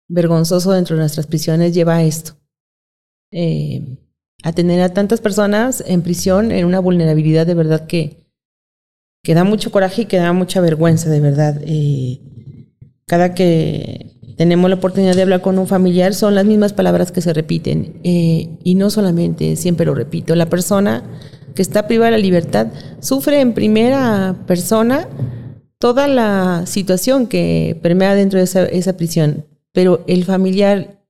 [0.09, 2.33] vergonzoso dentro de nuestras prisiones lleva a esto.
[3.31, 3.99] Eh,
[4.43, 8.22] a tener a tantas personas en prisión en una vulnerabilidad de verdad que,
[9.23, 11.59] que da mucho coraje y que da mucha vergüenza, de verdad.
[11.65, 12.19] Eh,
[13.07, 17.21] cada que tenemos la oportunidad de hablar con un familiar, son las mismas palabras que
[17.21, 17.99] se repiten.
[18.03, 21.03] y no solamente, siempre lo repito, la persona
[21.55, 22.67] que está privada de la libertad
[22.99, 25.07] sufre en primera persona
[25.77, 31.05] toda la situación que permea dentro de esa, prisión, pero el familiar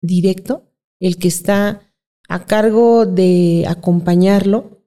[0.00, 0.70] directo,
[1.00, 1.80] el que está
[2.28, 4.84] a cargo de acompañarlo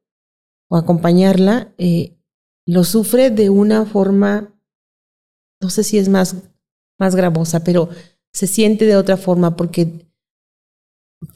[0.70, 2.20] o acompañarla, eh,
[2.66, 4.53] lo sufre de una forma,
[5.62, 6.36] no sé si es más,
[6.99, 7.89] más gravosa, pero
[8.32, 10.12] se siente de otra forma porque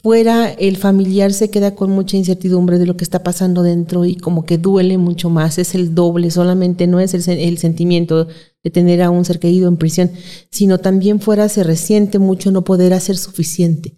[0.02, 4.16] fuera el familiar se queda con mucha incertidumbre de lo que está pasando dentro y
[4.16, 8.26] como que duele mucho más, es el doble, solamente no es el, sentimiento
[8.62, 10.10] de tener a un ser querido en prisión,
[10.50, 13.96] sino también fuera se resiente mucho no poder hacer suficiente.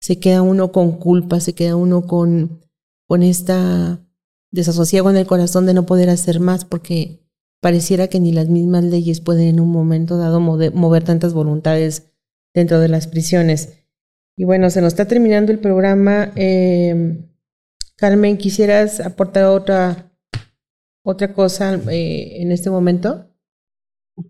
[0.00, 2.60] Se queda uno con culpa, se queda uno con,
[3.06, 4.03] con esta
[4.54, 7.20] desasosiego en el corazón de no poder hacer más porque
[7.60, 12.14] pareciera que ni las mismas leyes pueden en un momento dado mover tantas voluntades
[12.54, 13.84] dentro de las prisiones.
[14.36, 16.32] Y bueno, se nos está terminando el programa.
[16.36, 17.16] Eh,
[17.96, 20.10] Carmen, ¿quisieras aportar otra,
[21.04, 23.26] otra cosa eh, en este momento?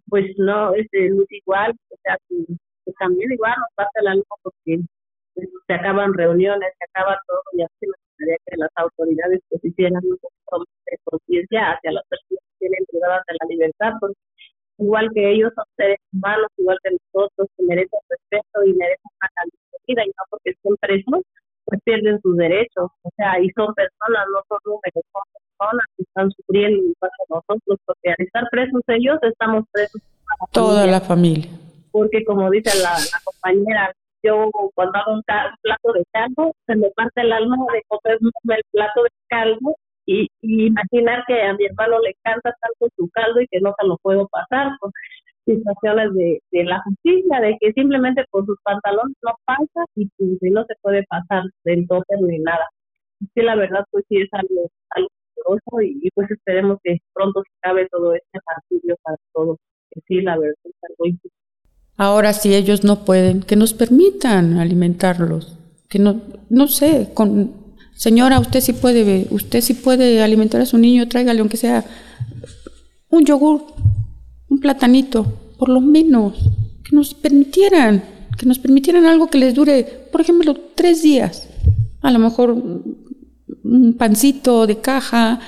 [0.09, 2.17] Pues no, es este, igual, o sea,
[2.99, 4.81] también igual nos pasa la luz porque
[5.35, 7.87] pues, se acaban reuniones, se acaba todo y así
[8.25, 12.85] gustaría que las autoridades pues hicieran un poco de conciencia hacia las personas que tienen
[12.91, 14.17] privadas de la libertad, porque
[14.79, 19.29] igual que ellos son seres humanos, igual que nosotros, que merecen respeto y merecen una
[19.87, 21.23] vida y no porque estén presos,
[21.65, 22.91] pues pierden sus derechos.
[23.03, 27.25] O sea, y son personas, no son números, son personas que están sufriendo igual que
[27.29, 30.03] nosotros, porque al estar presos ellos, estamos presos.
[30.53, 31.51] Toda la familia.
[31.93, 33.95] Porque como dice la, compañera,
[34.25, 38.63] yo cuando hago un, plato de caldo, se me parte el alma de comerme el
[38.73, 43.41] plato de caldo y, y, imaginar que a mi hermano le encanta tanto su caldo
[43.41, 44.73] y que no se lo puedo pasar.
[44.81, 44.93] Pues,
[45.45, 50.65] situaciones de, la justicia, de que simplemente por sus pantalones no pasa y pues, no
[50.65, 52.67] se puede pasar del tope ni nada.
[53.35, 55.09] Sí, la verdad, pues sí es algo, algo
[55.83, 59.59] y, pues esperemos que pronto se acabe todo este martirio para todos.
[60.09, 61.19] Sí, la verdad es algo
[61.97, 65.55] Ahora, si ellos no pueden, que nos permitan alimentarlos.
[65.89, 67.53] Que no, no sé, con,
[67.95, 71.85] señora, usted sí puede, usted sí puede alimentar a su niño, tráigale aunque sea
[73.11, 73.65] un yogur,
[74.49, 75.25] un platanito,
[75.59, 76.35] por lo menos,
[76.83, 78.03] que nos permitieran,
[78.37, 81.49] que nos permitieran algo que les dure, por ejemplo, tres días.
[82.03, 82.51] A lo mejor
[83.63, 85.41] un pancito de caja,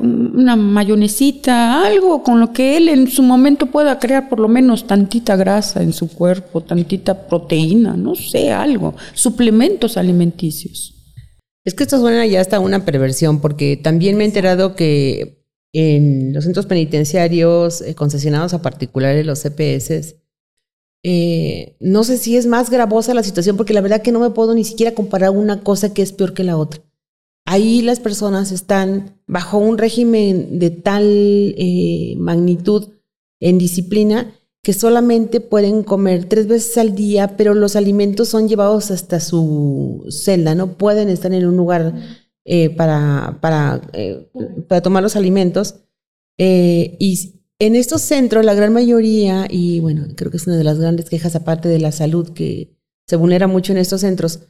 [0.00, 4.86] una mayonesita, algo con lo que él en su momento pueda crear por lo menos
[4.86, 10.94] tantita grasa en su cuerpo, tantita proteína, no sé, algo, suplementos alimenticios.
[11.64, 16.32] Es que esto suena ya hasta una perversión, porque también me he enterado que en
[16.32, 20.16] los centros penitenciarios eh, concesionados a particulares, los CPS,
[21.02, 24.30] eh, no sé si es más gravosa la situación, porque la verdad que no me
[24.30, 26.80] puedo ni siquiera comparar una cosa que es peor que la otra.
[27.54, 31.04] Ahí las personas están bajo un régimen de tal
[31.56, 32.88] eh, magnitud
[33.38, 38.90] en disciplina que solamente pueden comer tres veces al día, pero los alimentos son llevados
[38.90, 41.94] hasta su celda, no pueden estar en un lugar
[42.44, 44.28] eh, para, para, eh,
[44.66, 45.76] para, tomar los alimentos.
[46.36, 50.80] Y en estos centros, la gran mayoría, y bueno, creo que es una de las
[50.80, 52.76] grandes quejas aparte de la salud que
[53.06, 54.40] se vulnera mucho en estos centros,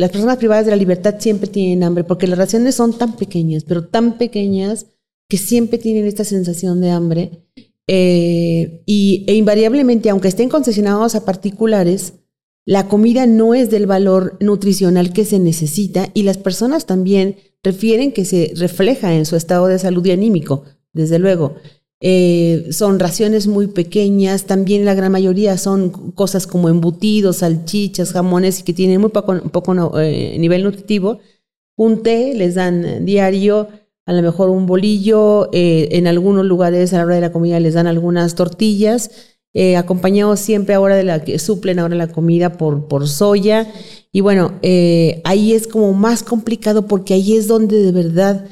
[0.00, 3.64] las personas privadas de la libertad siempre tienen hambre porque las raciones son tan pequeñas,
[3.64, 4.86] pero tan pequeñas
[5.28, 7.44] que siempre tienen esta sensación de hambre.
[7.86, 12.14] y, e invariablemente, aunque estén concesionados a particulares,
[12.64, 18.12] la comida no es del valor nutricional que se necesita y las personas también refieren
[18.12, 21.56] que se refleja en su estado de salud y anímico, desde luego.
[22.02, 28.60] Eh, son raciones muy pequeñas, también la gran mayoría son cosas como embutidos, salchichas, jamones
[28.60, 31.18] y que tienen muy poco, eh, nivel nutritivo.
[31.76, 33.68] Un té les dan diario,
[34.06, 37.60] a lo mejor un bolillo, eh, en algunos lugares a la hora de la comida
[37.60, 39.10] les dan algunas tortillas
[39.52, 43.70] eh, acompañados siempre ahora de la que suplen ahora la comida por, por soya.
[44.12, 44.54] Y bueno,
[45.24, 48.46] ahí es como más complicado porque ahí es donde de verdad,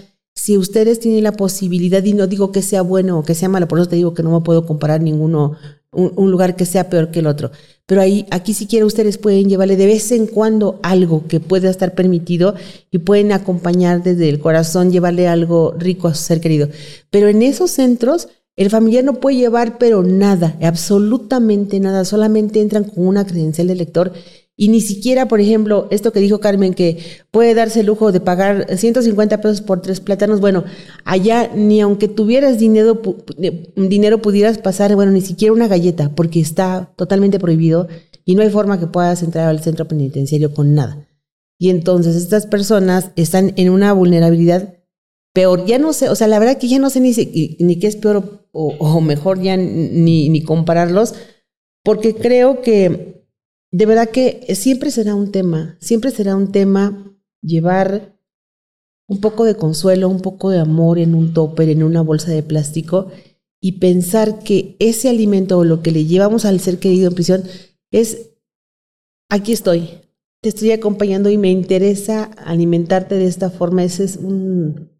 [0.49, 3.69] si ustedes tienen la posibilidad, y no digo que sea bueno o que sea malo,
[3.69, 5.59] por eso te digo que no me puedo comparar ninguno
[5.93, 7.51] un, lugar que sea peor que el otro.
[7.85, 11.69] Pero ahí, aquí si quieren ustedes pueden llevarle de vez en cuando algo que pueda
[11.69, 12.55] estar permitido
[12.91, 16.71] y pueden acompañar desde el corazón, llevarle algo rico a su ser querido.
[17.11, 22.85] Pero en esos centros, el familiar no puede llevar pero nada, absolutamente nada, solamente entran
[22.85, 24.15] con una credencial de lector
[24.61, 26.99] y ni siquiera, por ejemplo, esto que dijo Carmen, que
[27.31, 30.65] puede darse el lujo de pagar 150 pesos por tres plátanos, bueno,
[31.05, 33.01] allá ni aunque tuvieras dinero,
[33.77, 37.87] dinero pudieras pasar, bueno, ni siquiera una galleta, porque está totalmente prohibido
[38.25, 41.07] y no hay forma que puedas entrar al centro penitenciario con nada.
[41.57, 44.75] Y entonces estas personas están en una vulnerabilidad
[45.33, 45.67] peor.
[45.67, 47.13] Ya no sé, o sea, la verdad que ya no sé ni,
[47.61, 51.15] ni qué es peor o, o mejor ya ni, ni compararlos,
[51.85, 53.18] porque creo que
[53.71, 57.05] de verdad que siempre será un tema, siempre será un tema
[57.43, 58.19] llevar
[59.07, 62.43] un poco de consuelo, un poco de amor en un topper, en una bolsa de
[62.43, 63.11] plástico
[63.61, 67.45] y pensar que ese alimento o lo que le llevamos al ser querido en prisión
[67.91, 68.31] es,
[69.29, 69.91] aquí estoy,
[70.43, 73.83] te estoy acompañando y me interesa alimentarte de esta forma.
[73.83, 74.91] Ese es un,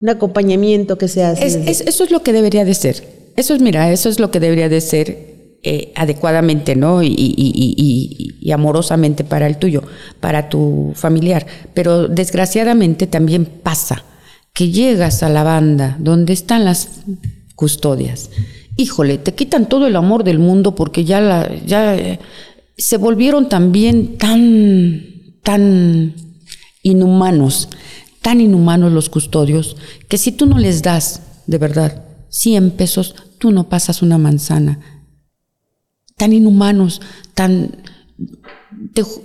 [0.00, 1.70] un acompañamiento que se hace.
[1.70, 3.02] eso es lo que debería de ser.
[3.36, 5.27] Eso es, mira, eso es lo que debería de ser
[5.60, 7.02] eh, adecuadamente, ¿no?
[7.02, 9.82] Y, amorosamente para el tuyo,
[10.20, 11.46] para tu familiar.
[11.74, 14.04] Pero desgraciadamente también pasa
[14.54, 16.88] que llegas a la banda donde están las
[17.56, 18.30] custodias.
[18.76, 22.20] Híjole, te quitan todo el amor del mundo porque ya, la, ya eh,
[22.76, 25.04] se volvieron también tan,
[25.42, 26.14] tan
[26.84, 27.68] inhumanos,
[28.22, 29.76] tan inhumanos los custodios,
[30.08, 34.97] que si tú no les das, de verdad, 100 pesos, tú no pasas una manzana
[36.18, 37.00] tan inhumanos,
[37.32, 37.70] tan...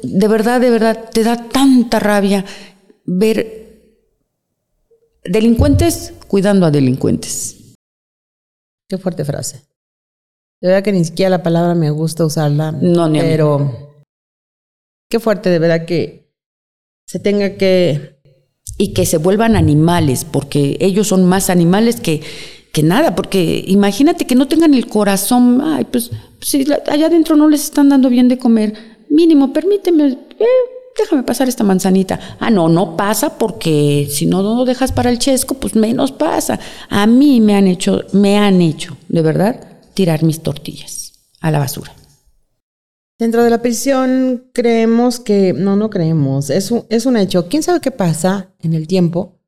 [0.04, 2.46] de verdad, de verdad, te da tanta rabia
[3.06, 3.64] ver
[5.26, 7.76] delincuentes cuidando a delincuentes.
[8.88, 9.64] Qué fuerte frase.
[10.62, 12.72] De verdad que ni siquiera la palabra me gusta usarla.
[12.72, 14.06] No, ni Pero
[15.10, 16.32] qué fuerte, de verdad que
[17.06, 18.14] se tenga que...
[18.76, 22.24] Y que se vuelvan animales, porque ellos son más animales que,
[22.74, 26.10] que nada, porque imagínate que no tengan el corazón, ay, pues
[26.42, 28.74] si allá adentro no les están dando bien de comer,
[29.12, 30.46] mínimo, permíteme, eh,
[30.98, 32.20] déjame pasar esta manzanita.
[32.40, 36.60] Ah, no, no pasa porque si no lo dejas para el chesco, pues menos pasa.
[36.90, 41.60] A mí me han hecho, me han hecho, de verdad, tirar mis tortillas a la
[41.60, 41.94] basura.
[43.20, 47.48] Dentro de la prisión creemos que, no, no creemos, es un, es un hecho.
[47.50, 49.40] ¿Quién sabe qué pasa en el tiempo?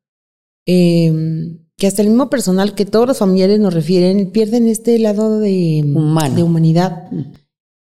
[0.67, 1.11] Eh,
[1.77, 5.83] que hasta el mismo personal que todos los familiares nos refieren pierden este lado de,
[5.83, 7.09] de humanidad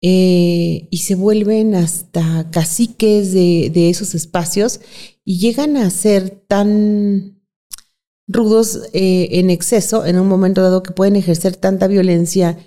[0.03, 4.81] eh, y se vuelven hasta caciques de, de, esos espacios
[5.25, 7.41] y llegan a ser tan
[8.27, 12.59] rudos eh, en exceso en un momento dado que pueden ejercer tanta violencia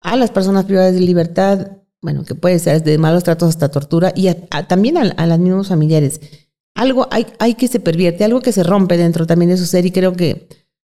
[0.00, 4.12] a las personas privadas de libertad, bueno, que puede ser desde malos tratos hasta tortura
[4.14, 4.32] y
[4.68, 6.20] también a, a los mismos familiares
[6.74, 9.86] algo hay, hay que se pervierte, algo que se rompe dentro también de su ser
[9.86, 10.48] y creo que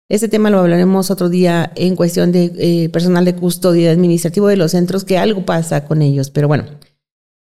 [0.10, 4.58] este tema lo hablaremos otro día en cuestión de eh, personal de custodia administrativo de
[4.58, 6.32] los centros, que algo pasa con ellos.
[6.32, 6.66] Pero bueno,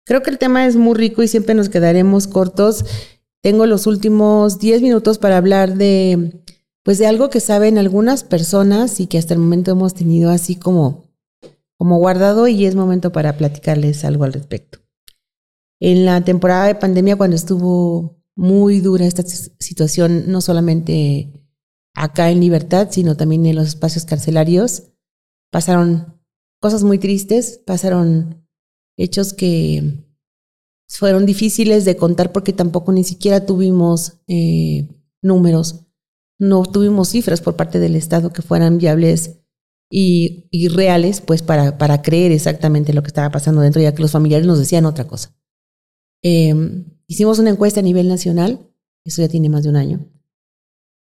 [0.05, 2.85] creo que el tema es muy rico y siempre nos quedaremos cortos.
[3.41, 6.43] Tengo los últimos 10 minutos para hablar de,
[6.83, 10.55] pues de algo que saben algunas personas y que hasta el momento hemos tenido así
[10.55, 11.09] como,
[11.79, 14.77] como guardado y es momento para platicarles algo al respecto.
[15.79, 21.45] En la temporada de pandemia, cuando estuvo muy dura esta situación, no solamente
[21.93, 24.93] acá en libertad, sino también en los espacios carcelarios.
[25.51, 26.19] Pasaron
[26.59, 28.47] cosas muy tristes, pasaron
[28.97, 30.07] hechos que
[30.89, 34.89] fueron difíciles de contar porque tampoco ni siquiera tuvimos eh,
[35.21, 35.85] números,
[36.39, 39.37] no tuvimos cifras por parte del Estado que fueran viables
[39.91, 44.13] y, reales, pues para, para creer exactamente lo que estaba pasando dentro, ya que los
[44.13, 45.37] familiares nos decían otra cosa.
[46.23, 46.55] Eh,
[47.11, 48.71] Hicimos una encuesta a nivel nacional,
[49.03, 49.99] eso ya tiene más de un año,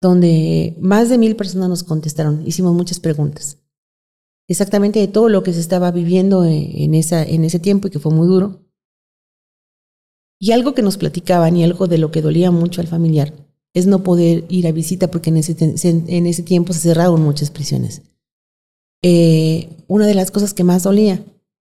[0.03, 2.47] donde más de mil personas nos contestaron.
[2.47, 3.57] Hicimos muchas preguntas.
[4.47, 8.01] Exactamente de todo lo que se estaba viviendo en, esa, en ese tiempo y que
[8.01, 8.61] fue muy duro.
[10.39, 13.33] Y algo que nos platicaban y algo de lo que dolía mucho al familiar
[13.73, 17.51] es no poder ir a visita porque en ese, en ese tiempo se cerraron muchas
[17.51, 18.03] prisiones.
[19.03, 21.25] Eh, una de las cosas que más dolía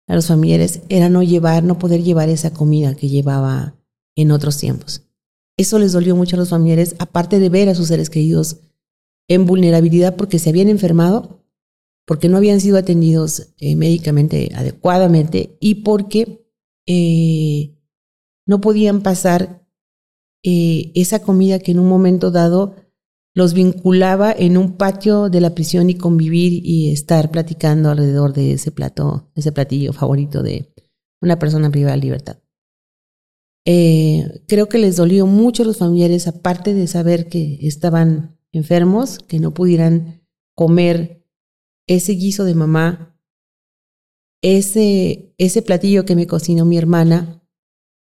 [0.07, 3.75] a los familiares era no llevar, no poder llevar esa comida que llevaba
[4.17, 5.03] en otros tiempos.
[5.57, 8.61] Eso les dolió mucho a los familiares, aparte de ver a sus seres queridos
[9.29, 11.45] en vulnerabilidad porque se habían enfermado,
[12.07, 16.47] porque no habían sido atendidos eh, médicamente adecuadamente y porque
[16.87, 17.77] eh,
[18.47, 19.65] no podían pasar
[20.43, 22.75] eh, esa comida que en un momento dado
[23.35, 28.53] los vinculaba en un patio de la prisión y convivir y estar platicando alrededor de
[28.55, 30.75] ese plato, ese platillo favorito de
[31.21, 32.39] una persona privada de libertad.
[33.73, 39.21] Eh, creo que les dolió mucho a los familiares, aparte de saber que estaban enfermos,
[39.21, 41.25] que no pudieran comer
[41.87, 43.17] ese guiso de mamá,
[44.43, 47.47] ese, ese platillo que me cocinó mi hermana,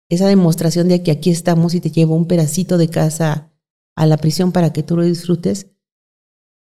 [0.08, 3.52] esa demostración de que aquí estamos y te llevo un pedacito de casa
[3.96, 5.74] a la prisión para que tú lo disfrutes.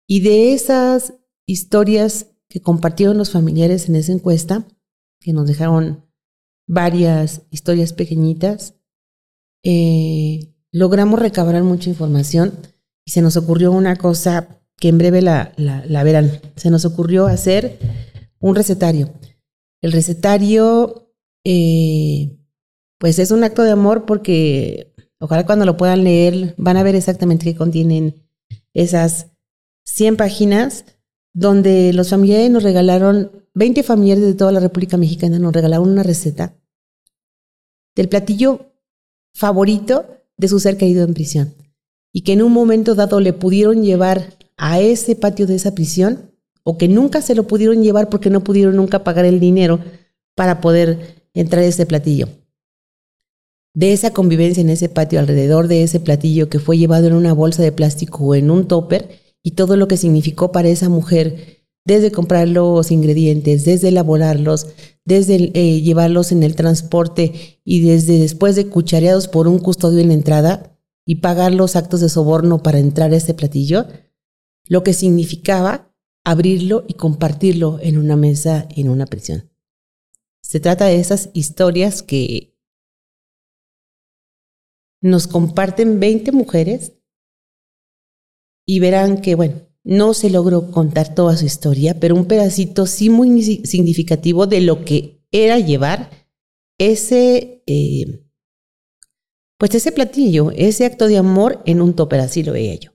[0.06, 4.68] Y de esas historias que compartieron los familiares en esa encuesta,
[5.18, 6.06] que nos dejaron
[6.68, 8.76] varias historias pequeñitas,
[9.62, 12.58] eh, logramos recabar mucha información
[13.04, 16.40] y se nos ocurrió una cosa que en breve la, la, verán.
[16.56, 17.78] Se nos ocurrió hacer
[18.40, 19.10] un recetario.
[19.80, 21.12] El recetario,
[21.44, 22.36] eh,
[22.98, 26.96] pues es un acto de amor porque ojalá cuando lo puedan leer van a ver
[26.96, 28.28] exactamente qué contienen
[28.74, 29.28] esas
[29.84, 30.84] 100 páginas
[31.32, 36.02] donde los familiares nos regalaron, 20 familiares de toda la República Mexicana nos regalaron una
[36.02, 36.54] receta
[37.94, 38.71] del platillo
[39.34, 40.06] favorito
[40.36, 41.54] de su ser querido en prisión
[42.12, 46.30] y que en un momento dado le pudieron llevar a ese patio de esa prisión
[46.62, 49.80] o que nunca se lo pudieron llevar porque no pudieron nunca pagar el dinero
[50.34, 52.28] para poder entrar a ese platillo.
[53.74, 57.32] De esa convivencia en ese patio alrededor de ese platillo que fue llevado en una
[57.32, 59.08] bolsa de plástico o en un topper
[59.42, 64.68] y todo lo que significó para esa mujer desde comprar los ingredientes, desde elaborarlos,
[65.04, 70.08] desde eh, llevarlos en el transporte y desde después de cuchareados por un custodio en
[70.08, 73.86] la entrada y pagar los actos de soborno para entrar a este platillo,
[74.68, 75.92] lo que significaba
[76.24, 79.50] abrirlo y compartirlo en una mesa en una prisión.
[80.40, 82.56] Se trata de esas historias que
[85.00, 86.92] nos comparten 20 mujeres
[88.64, 93.10] y verán que, bueno, no se logró contar toda su historia, pero un pedacito sí
[93.10, 96.10] muy significativo de lo que era llevar
[96.78, 98.26] ese, eh,
[99.58, 102.90] pues ese platillo, ese acto de amor en un topper, así lo veía yo.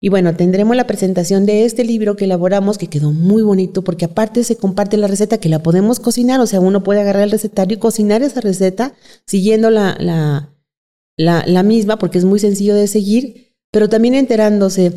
[0.00, 4.04] Y bueno, tendremos la presentación de este libro que elaboramos, que quedó muy bonito, porque
[4.04, 7.32] aparte se comparte la receta que la podemos cocinar, o sea, uno puede agarrar el
[7.32, 8.94] recetario y cocinar esa receta
[9.26, 10.54] siguiendo la, la,
[11.16, 14.92] la, la misma, porque es muy sencillo de seguir, pero también enterándose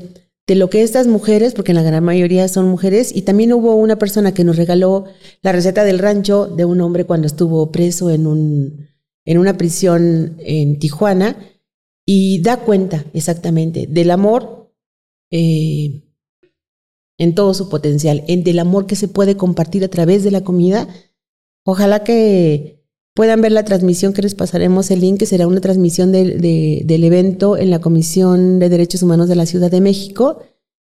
[0.48, 3.76] de lo que estas mujeres, porque en la gran mayoría son mujeres, y también hubo
[3.76, 5.06] una persona que nos regaló
[5.42, 8.88] la receta del rancho de un hombre cuando estuvo preso en, un,
[9.26, 11.38] en una prisión en Tijuana,
[12.06, 14.74] y da cuenta exactamente del amor
[15.30, 16.04] eh,
[17.18, 20.42] en todo su potencial, en del amor que se puede compartir a través de la
[20.42, 20.88] comida.
[21.64, 22.81] Ojalá que
[23.14, 27.58] puedan ver la transmisión que les pasaremos el link, que será una transmisión del evento
[27.58, 30.44] en la Comisión de Derechos Humanos de la Ciudad de México.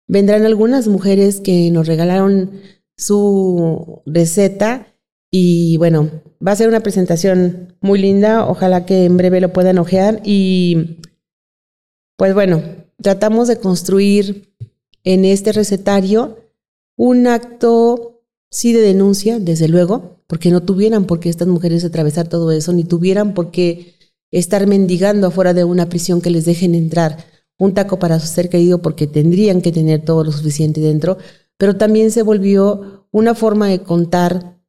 [0.08, 2.52] Vendrán algunas mujeres que nos regalaron
[2.98, 4.88] su receta
[5.32, 6.10] y bueno,
[6.46, 8.46] va a ser una presentación muy linda.
[8.48, 10.98] Ojalá que en breve lo puedan ojear y
[12.18, 12.62] pues bueno,
[13.02, 14.54] tratamos de construir
[15.04, 16.38] en este recetario
[16.98, 22.28] un acto sí de denuncia, desde luego, porque no tuvieran por qué estas mujeres atravesar
[22.28, 23.96] todo eso, ni tuvieran por qué
[24.30, 27.26] estar mendigando afuera de una prisión que les dejen entrar
[27.58, 31.18] un taco para su ser querido porque tendrían que tener todo lo suficiente dentro,
[31.58, 34.62] pero también se volvió una forma de contar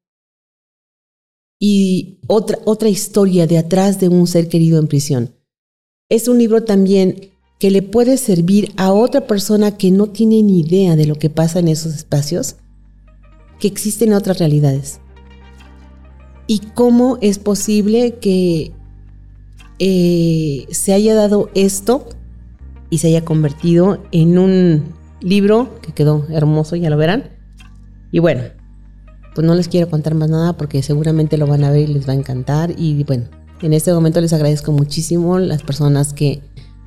[1.60, 5.34] y otra, otra historia de atrás de un ser querido en prisión.
[6.08, 10.60] Es un libro también que le puede servir a otra persona que no tiene ni
[10.60, 12.56] idea de lo que pasa en esos espacios,
[13.58, 15.00] que existen otras realidades.
[16.50, 18.72] Y cómo es posible que
[19.78, 22.08] eh, se haya dado esto
[22.90, 24.82] y se haya convertido en un
[25.20, 27.30] libro que quedó hermoso, ya lo verán.
[28.10, 28.42] Y bueno,
[29.32, 32.08] pues no les quiero contar más nada porque seguramente lo van a ver y les
[32.08, 32.74] va a encantar.
[32.76, 33.26] Y bueno,
[33.62, 36.42] en este momento les agradezco muchísimo las personas que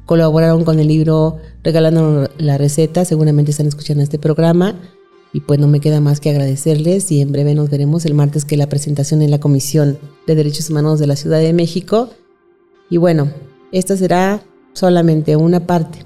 [0.05, 3.05] colaboraron con el libro regalando la receta.
[3.05, 4.76] Seguramente están escuchando este programa.
[5.34, 8.45] Y pues no me queda más que agradecerles y en breve nos veremos el martes
[8.45, 12.09] que la presentación en la Comisión de Derechos Humanos de la Ciudad de México.
[12.89, 13.31] Y bueno,
[13.71, 16.05] esta será solamente una parte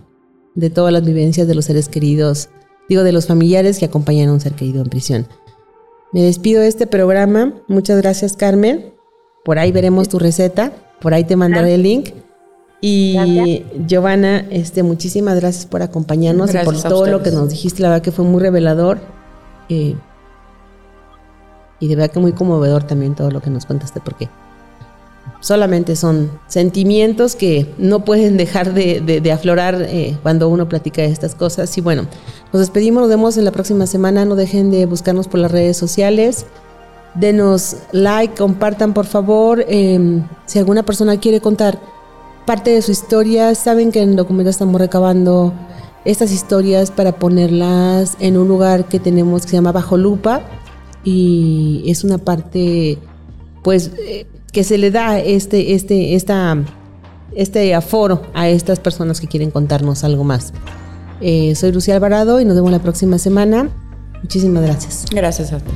[0.56, 2.50] de todas las vivencias de los seres queridos,
[2.88, 5.28] digo, de los familiares que acompañan a un ser querido en prisión.
[6.14, 7.54] Me despido de este programa.
[7.68, 8.94] Muchas gracias, Carmen.
[9.44, 10.72] Por ahí veremos tu receta.
[11.02, 12.10] Por ahí te mandaré el link.
[12.80, 17.82] Y Giovanna, este, muchísimas gracias por acompañarnos y por todo lo que nos dijiste.
[17.82, 19.00] La verdad que fue muy revelador.
[19.70, 19.96] Eh,
[21.80, 24.30] y de verdad que muy conmovedor también todo lo que nos contaste, porque
[25.40, 31.36] solamente son sentimientos que no pueden dejar de, aflorar eh, cuando uno platica de estas
[31.36, 31.78] cosas.
[31.78, 32.08] Y bueno,
[32.52, 34.26] nos despedimos, nos vemos en la próxima semana.
[34.26, 36.46] No dejen de buscarnos por las redes sociales.
[37.14, 39.64] Denos like, compartan por favor.
[39.68, 41.80] Em, si alguna persona quiere contar
[42.46, 45.54] parte de su historia, saben que en Documento estamos recabando
[46.08, 50.42] estas historias para ponerlas en un lugar que tenemos que se llama Bajo Lupa
[51.04, 52.98] y es una parte
[53.62, 56.58] pues eh, que se le da este, este, esta,
[57.36, 60.54] este aforo a estas personas que quieren contarnos algo más.
[61.20, 63.70] Eh, soy Lucía Alvarado y nos vemos la próxima semana.
[64.22, 65.06] Muchísimas gracias.
[65.12, 65.72] Gracias a ti.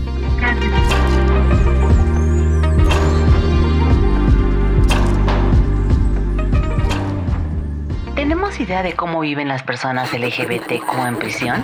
[8.72, 11.62] Idea de cómo viven las personas LGBT como en prisión?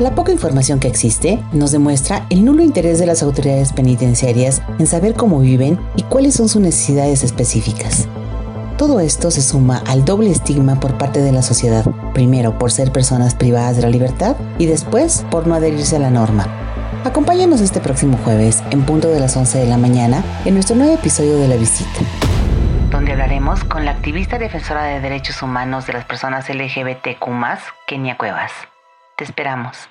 [0.00, 4.86] La poca información que existe nos demuestra el nulo interés de las autoridades penitenciarias en
[4.86, 8.08] saber cómo viven y cuáles son sus necesidades específicas.
[8.78, 11.84] Todo esto se suma al doble estigma por parte de la sociedad,
[12.14, 16.10] primero por ser personas privadas de la libertad y después por no adherirse a la
[16.10, 16.46] norma.
[17.04, 20.94] Acompáñanos este próximo jueves en punto de las 11 de la mañana en nuestro nuevo
[20.94, 22.00] episodio de La Visita,
[22.94, 27.26] donde hablaremos con la activista defensora de derechos humanos de las personas LGBTQ,
[27.88, 28.52] Kenia Cuevas.
[29.16, 29.88] Te esperamos.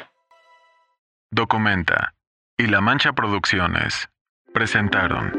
[1.29, 2.13] Documenta
[2.57, 4.07] y La Mancha Producciones
[4.53, 5.33] presentaron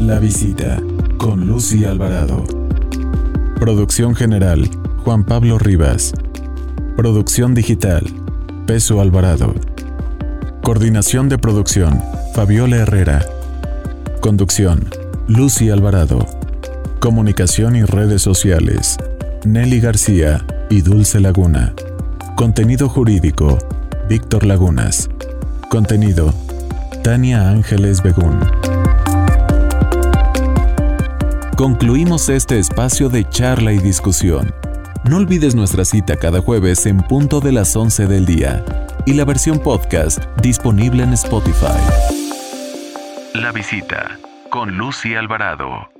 [0.00, 0.78] La visita
[1.16, 2.42] con Lucy Alvarado.
[3.60, 4.68] Producción general
[5.04, 6.12] Juan Pablo Rivas.
[6.96, 8.02] Producción digital
[8.66, 9.54] Peso Alvarado.
[10.64, 12.02] Coordinación de producción
[12.34, 13.37] Fabiola Herrera.
[14.20, 14.88] Conducción
[15.28, 16.26] Lucy Alvarado.
[17.00, 18.98] Comunicación y redes sociales
[19.44, 21.74] Nelly García y Dulce Laguna.
[22.36, 23.58] Contenido jurídico,
[24.08, 25.08] Víctor Lagunas.
[25.70, 26.34] Contenido,
[27.02, 28.38] Tania Ángeles Begún.
[31.56, 34.54] Concluimos este espacio de charla y discusión.
[35.04, 38.64] No olvides nuestra cita cada jueves en punto de las 11 del día
[39.06, 42.17] y la versión podcast disponible en Spotify.
[43.34, 44.18] La visita
[44.48, 45.97] con Lucy Alvarado.